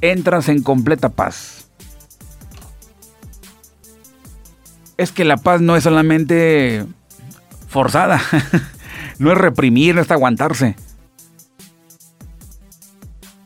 entras 0.00 0.48
en 0.48 0.62
completa 0.62 1.08
paz. 1.08 1.61
Es 5.02 5.10
que 5.10 5.24
la 5.24 5.36
paz 5.36 5.60
no 5.60 5.74
es 5.74 5.82
solamente 5.82 6.86
forzada, 7.66 8.22
no 9.18 9.32
es 9.32 9.38
reprimir, 9.38 9.96
no 9.96 10.00
es 10.00 10.10
aguantarse. 10.12 10.76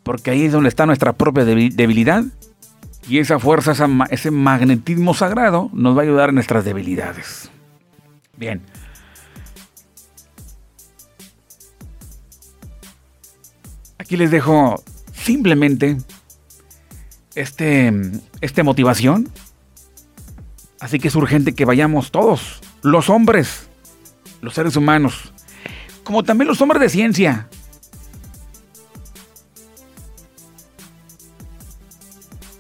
Porque 0.02 0.32
ahí 0.32 0.44
es 0.44 0.52
donde 0.52 0.68
está 0.68 0.84
nuestra 0.84 1.14
propia 1.14 1.46
debilidad. 1.46 2.24
Y 3.09 3.20
esa 3.20 3.38
fuerza, 3.38 3.72
ese 4.11 4.30
magnetismo 4.30 5.14
sagrado 5.14 5.70
nos 5.72 5.96
va 5.96 6.00
a 6.00 6.04
ayudar 6.04 6.28
en 6.28 6.34
nuestras 6.34 6.62
debilidades. 6.62 7.50
Bien. 8.36 8.61
Aquí 13.96 14.18
les 14.18 14.30
dejo 14.30 14.84
simplemente 15.14 15.96
este, 17.34 17.90
este 18.42 18.62
motivación. 18.62 19.30
Así 20.80 20.98
que 20.98 21.08
es 21.08 21.14
urgente 21.14 21.54
que 21.54 21.64
vayamos 21.64 22.10
todos, 22.10 22.60
los 22.82 23.08
hombres, 23.08 23.68
los 24.42 24.54
seres 24.54 24.76
humanos, 24.76 25.32
como 26.04 26.22
también 26.22 26.48
los 26.48 26.60
hombres 26.60 26.80
de 26.80 26.88
ciencia. 26.88 27.48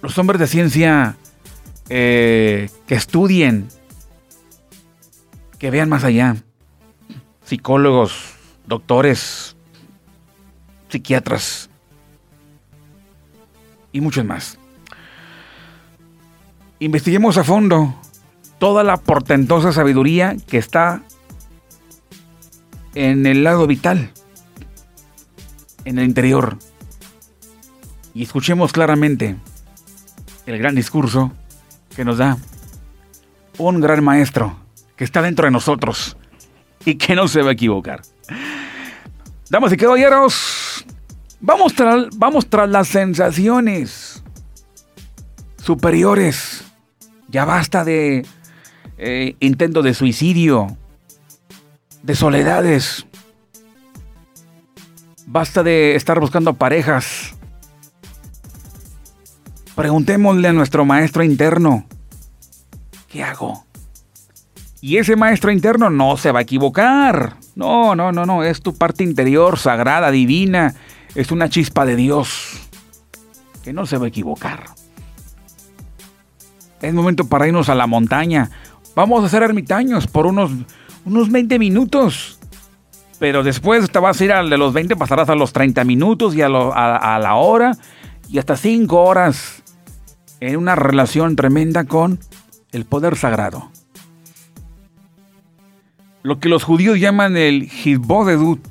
Los 0.00 0.16
hombres 0.18 0.40
de 0.40 0.46
ciencia 0.46 1.16
eh, 1.88 2.70
que 2.86 2.94
estudien, 2.94 3.68
que 5.58 5.70
vean 5.70 5.88
más 5.88 6.04
allá. 6.04 6.36
Psicólogos, 7.44 8.34
doctores, 8.66 9.56
psiquiatras 10.88 11.70
y 13.92 14.00
muchos 14.00 14.24
más. 14.24 14.58
Investiguemos 16.78 17.38
a 17.38 17.44
fondo 17.44 17.94
toda 18.58 18.84
la 18.84 18.96
portentosa 18.96 19.72
sabiduría 19.72 20.36
que 20.46 20.58
está 20.58 21.02
en 22.94 23.26
el 23.26 23.44
lado 23.44 23.66
vital, 23.66 24.10
en 25.84 25.98
el 25.98 26.04
interior. 26.04 26.58
Y 28.14 28.22
escuchemos 28.22 28.72
claramente 28.72 29.36
el 30.46 30.58
gran 30.58 30.74
discurso 30.74 31.32
que 31.94 32.04
nos 32.04 32.18
da 32.18 32.38
un 33.58 33.80
gran 33.80 34.02
maestro 34.02 34.56
que 34.96 35.04
está 35.04 35.22
dentro 35.22 35.44
de 35.44 35.50
nosotros 35.50 36.16
y 36.84 36.94
que 36.94 37.14
no 37.14 37.28
se 37.28 37.42
va 37.42 37.50
a 37.50 37.52
equivocar. 37.52 38.02
Damas 39.50 39.72
y 39.72 39.76
caballeros, 39.76 40.66
Vamos, 41.40 41.74
vamos 42.16 42.48
tras 42.48 42.68
las 42.68 42.88
sensaciones 42.88 44.22
superiores. 45.62 46.64
Ya 47.28 47.44
basta 47.44 47.84
de 47.84 48.24
eh, 48.98 49.36
intentos 49.40 49.84
de 49.84 49.94
suicidio, 49.94 50.76
de 52.02 52.14
soledades. 52.14 53.06
Basta 55.26 55.62
de 55.62 55.96
estar 55.96 56.20
buscando 56.20 56.54
parejas. 56.54 57.34
Preguntémosle 59.74 60.48
a 60.48 60.52
nuestro 60.52 60.84
maestro 60.84 61.22
interno, 61.22 61.84
¿qué 63.08 63.22
hago? 63.22 63.66
Y 64.80 64.98
ese 64.98 65.16
maestro 65.16 65.50
interno 65.50 65.90
no 65.90 66.16
se 66.16 66.32
va 66.32 66.38
a 66.38 66.42
equivocar. 66.42 67.36
No, 67.54 67.94
no, 67.94 68.12
no, 68.12 68.24
no, 68.24 68.44
es 68.44 68.62
tu 68.62 68.74
parte 68.74 69.04
interior, 69.04 69.58
sagrada, 69.58 70.10
divina, 70.10 70.74
es 71.14 71.30
una 71.30 71.48
chispa 71.48 71.84
de 71.84 71.96
Dios 71.96 72.60
que 73.64 73.72
no 73.72 73.84
se 73.86 73.98
va 73.98 74.04
a 74.04 74.08
equivocar. 74.08 74.64
Es 76.80 76.94
momento 76.94 77.26
para 77.26 77.48
irnos 77.48 77.68
a 77.68 77.74
la 77.74 77.86
montaña. 77.86 78.50
Vamos 78.96 79.22
a 79.22 79.28
ser 79.28 79.42
ermitaños 79.42 80.06
por 80.06 80.26
unos, 80.26 80.50
unos 81.04 81.30
20 81.30 81.58
minutos. 81.58 82.38
Pero 83.18 83.42
después 83.42 83.90
te 83.90 83.98
vas 83.98 84.18
a 84.18 84.24
ir 84.24 84.32
al 84.32 84.48
de 84.48 84.56
los 84.56 84.72
20, 84.72 84.96
pasarás 84.96 85.28
a 85.28 85.34
los 85.34 85.52
30 85.52 85.84
minutos 85.84 86.34
y 86.34 86.40
a, 86.40 86.46
a 86.46 87.18
la 87.18 87.34
hora 87.34 87.76
y 88.30 88.38
hasta 88.38 88.56
5 88.56 88.96
horas 88.96 89.62
en 90.40 90.56
una 90.56 90.76
relación 90.76 91.36
tremenda 91.36 91.84
con 91.84 92.18
el 92.72 92.86
poder 92.86 93.16
sagrado. 93.16 93.70
Lo 96.22 96.40
que 96.40 96.48
los 96.48 96.64
judíos 96.64 96.98
llaman 96.98 97.36
el 97.36 97.64
Hizbodedut, 97.64 98.66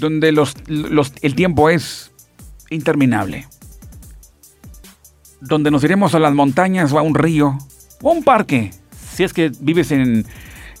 donde 0.00 0.34
el 1.22 1.34
tiempo 1.36 1.70
es 1.70 2.10
interminable. 2.70 3.46
Donde 5.40 5.70
nos 5.70 5.84
iremos 5.84 6.16
a 6.16 6.18
las 6.18 6.34
montañas 6.34 6.92
o 6.92 6.98
a 6.98 7.02
un 7.02 7.14
río 7.14 7.56
a 8.10 8.14
un 8.14 8.24
parque. 8.24 8.70
Si 9.14 9.24
es 9.24 9.32
que 9.32 9.52
vives 9.60 9.92
en, 9.92 10.26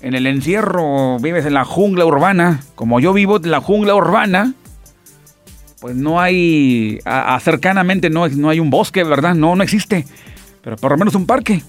el 0.00 0.26
encierro, 0.26 1.18
vives 1.18 1.46
en 1.46 1.54
la 1.54 1.64
jungla 1.64 2.04
urbana, 2.04 2.60
como 2.74 3.00
yo 3.00 3.12
vivo 3.12 3.36
en 3.36 3.50
la 3.50 3.60
jungla 3.60 3.94
urbana, 3.94 4.54
pues 5.80 5.96
no 5.96 6.20
hay, 6.20 7.00
cercanamente 7.40 8.08
no, 8.10 8.28
no 8.28 8.50
hay 8.50 8.60
un 8.60 8.70
bosque, 8.70 9.04
¿verdad? 9.04 9.34
No, 9.34 9.54
no 9.56 9.62
existe. 9.62 10.06
Pero 10.62 10.76
por 10.76 10.92
lo 10.92 10.98
menos 10.98 11.14
un 11.14 11.26
parque. 11.26 11.62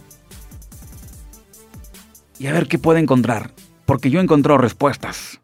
Y 2.39 2.47
a 2.47 2.53
ver 2.53 2.67
qué 2.67 2.77
puede 2.77 2.99
encontrar. 2.99 3.51
Porque 3.85 4.09
yo 4.09 4.19
encontrado 4.19 4.57
respuestas 4.57 5.41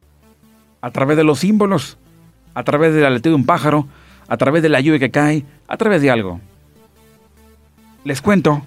a 0.82 0.92
través 0.92 1.18
de 1.18 1.24
los 1.24 1.40
símbolos, 1.40 1.98
a 2.54 2.64
través 2.64 2.94
del 2.94 3.06
aleteo 3.06 3.32
de 3.32 3.36
un 3.36 3.46
pájaro, 3.46 3.88
a 4.28 4.38
través 4.38 4.62
de 4.64 4.70
la 4.70 4.80
lluvia 4.80 5.00
que 5.00 5.12
cae, 5.12 5.46
a 5.68 5.78
través 5.78 6.02
de 6.02 6.12
algo. 6.12 6.40
Les 8.04 8.22
cuento, 8.22 8.64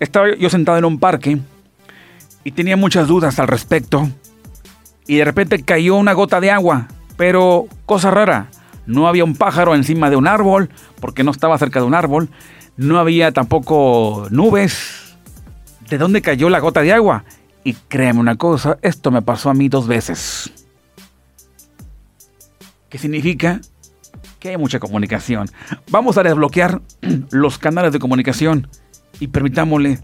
estaba 0.00 0.34
yo 0.36 0.50
sentado 0.50 0.78
en 0.78 0.84
un 0.84 0.98
parque 0.98 1.38
y 2.44 2.52
tenía 2.52 2.76
muchas 2.76 3.08
dudas 3.08 3.38
al 3.38 3.48
respecto 3.48 4.08
y 5.06 5.16
de 5.16 5.24
repente 5.24 5.62
cayó 5.62 5.96
una 5.96 6.12
gota 6.12 6.40
de 6.40 6.50
agua, 6.50 6.88
pero 7.16 7.66
cosa 7.86 8.10
rara, 8.10 8.48
no 8.86 9.08
había 9.08 9.24
un 9.24 9.36
pájaro 9.36 9.74
encima 9.74 10.10
de 10.10 10.16
un 10.16 10.26
árbol 10.26 10.70
porque 11.00 11.24
no 11.24 11.30
estaba 11.30 11.58
cerca 11.58 11.80
de 11.80 11.86
un 11.86 11.94
árbol, 11.94 12.28
no 12.76 12.98
había 12.98 13.32
tampoco 13.32 14.26
nubes. 14.30 15.16
¿De 15.88 15.98
dónde 15.98 16.22
cayó 16.22 16.48
la 16.48 16.60
gota 16.60 16.80
de 16.80 16.92
agua? 16.92 17.24
Y 17.62 17.74
créeme 17.74 18.20
una 18.20 18.36
cosa, 18.36 18.78
esto 18.82 19.10
me 19.10 19.22
pasó 19.22 19.50
a 19.50 19.54
mí 19.54 19.68
dos 19.68 19.86
veces 19.86 20.52
que 22.94 22.98
significa 22.98 23.60
que 24.38 24.50
hay 24.50 24.56
mucha 24.56 24.78
comunicación. 24.78 25.50
Vamos 25.90 26.16
a 26.16 26.22
desbloquear 26.22 26.80
los 27.32 27.58
canales 27.58 27.92
de 27.92 27.98
comunicación 27.98 28.68
y 29.20 29.28
permitámosle 29.28 29.98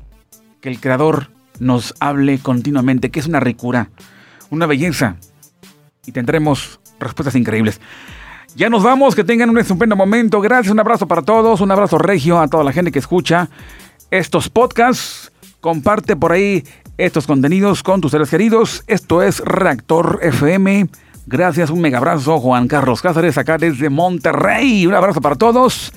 que 0.60 0.68
el 0.68 0.80
Creador 0.80 1.30
nos 1.58 1.94
hable 2.00 2.38
continuamente, 2.38 3.10
que 3.10 3.20
es 3.20 3.26
una 3.26 3.40
ricura, 3.40 3.90
una 4.50 4.66
belleza, 4.66 5.16
y 6.06 6.12
tendremos 6.12 6.80
respuestas 6.98 7.34
increíbles. 7.34 7.80
Ya 8.56 8.68
nos 8.68 8.82
vamos, 8.82 9.14
que 9.14 9.24
tengan 9.24 9.50
un 9.50 9.58
estupendo 9.58 9.94
momento. 9.94 10.40
Gracias, 10.40 10.72
un 10.72 10.80
abrazo 10.80 11.06
para 11.06 11.22
todos, 11.22 11.60
un 11.60 11.70
abrazo 11.70 11.98
regio 11.98 12.40
a 12.40 12.48
toda 12.48 12.64
la 12.64 12.72
gente 12.72 12.90
que 12.90 12.98
escucha 12.98 13.48
estos 14.10 14.48
podcasts. 14.48 15.30
Comparte 15.60 16.16
por 16.16 16.32
ahí 16.32 16.64
estos 16.96 17.26
contenidos 17.26 17.82
con 17.82 18.00
tus 18.00 18.10
seres 18.10 18.30
queridos. 18.30 18.82
Esto 18.86 19.22
es 19.22 19.40
Reactor 19.40 20.18
FM 20.22 20.88
Gracias, 21.30 21.70
un 21.70 21.80
mega 21.80 21.98
abrazo, 21.98 22.40
Juan 22.40 22.66
Carlos 22.66 23.02
Cáceres, 23.02 23.38
acá 23.38 23.56
desde 23.56 23.88
Monterrey. 23.88 24.84
Un 24.86 24.94
abrazo 24.94 25.20
para 25.20 25.36
todos. 25.36 25.92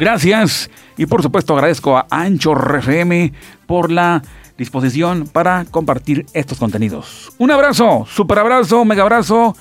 Gracias. 0.00 0.70
Y 0.96 1.04
por 1.04 1.22
supuesto 1.22 1.52
agradezco 1.52 1.96
a 1.96 2.06
Ancho 2.10 2.52
FM 2.52 3.32
por 3.66 3.90
la 3.90 4.22
disposición 4.56 5.28
para 5.28 5.66
compartir 5.70 6.24
estos 6.32 6.58
contenidos. 6.58 7.30
Un 7.38 7.50
abrazo, 7.50 8.06
super 8.10 8.38
abrazo, 8.38 8.84
mega 8.86 9.02
abrazo. 9.02 9.54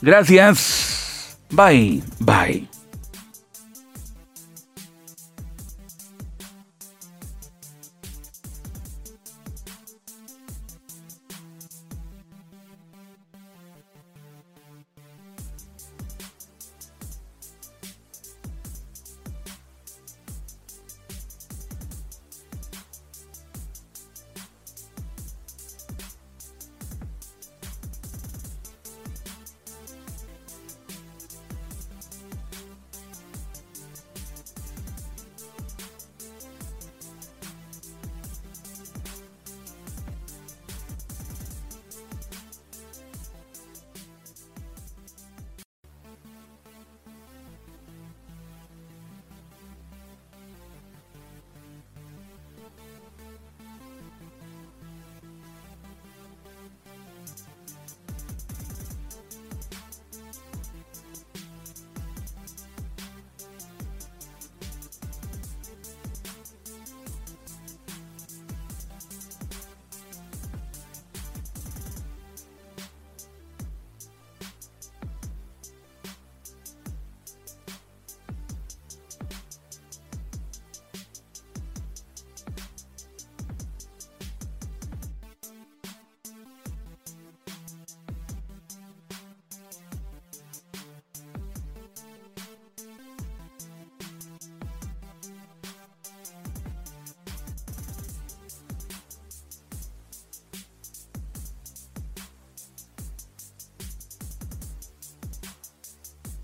Gracias. 0.00 1.38
Bye, 1.50 2.02
bye. 2.18 2.71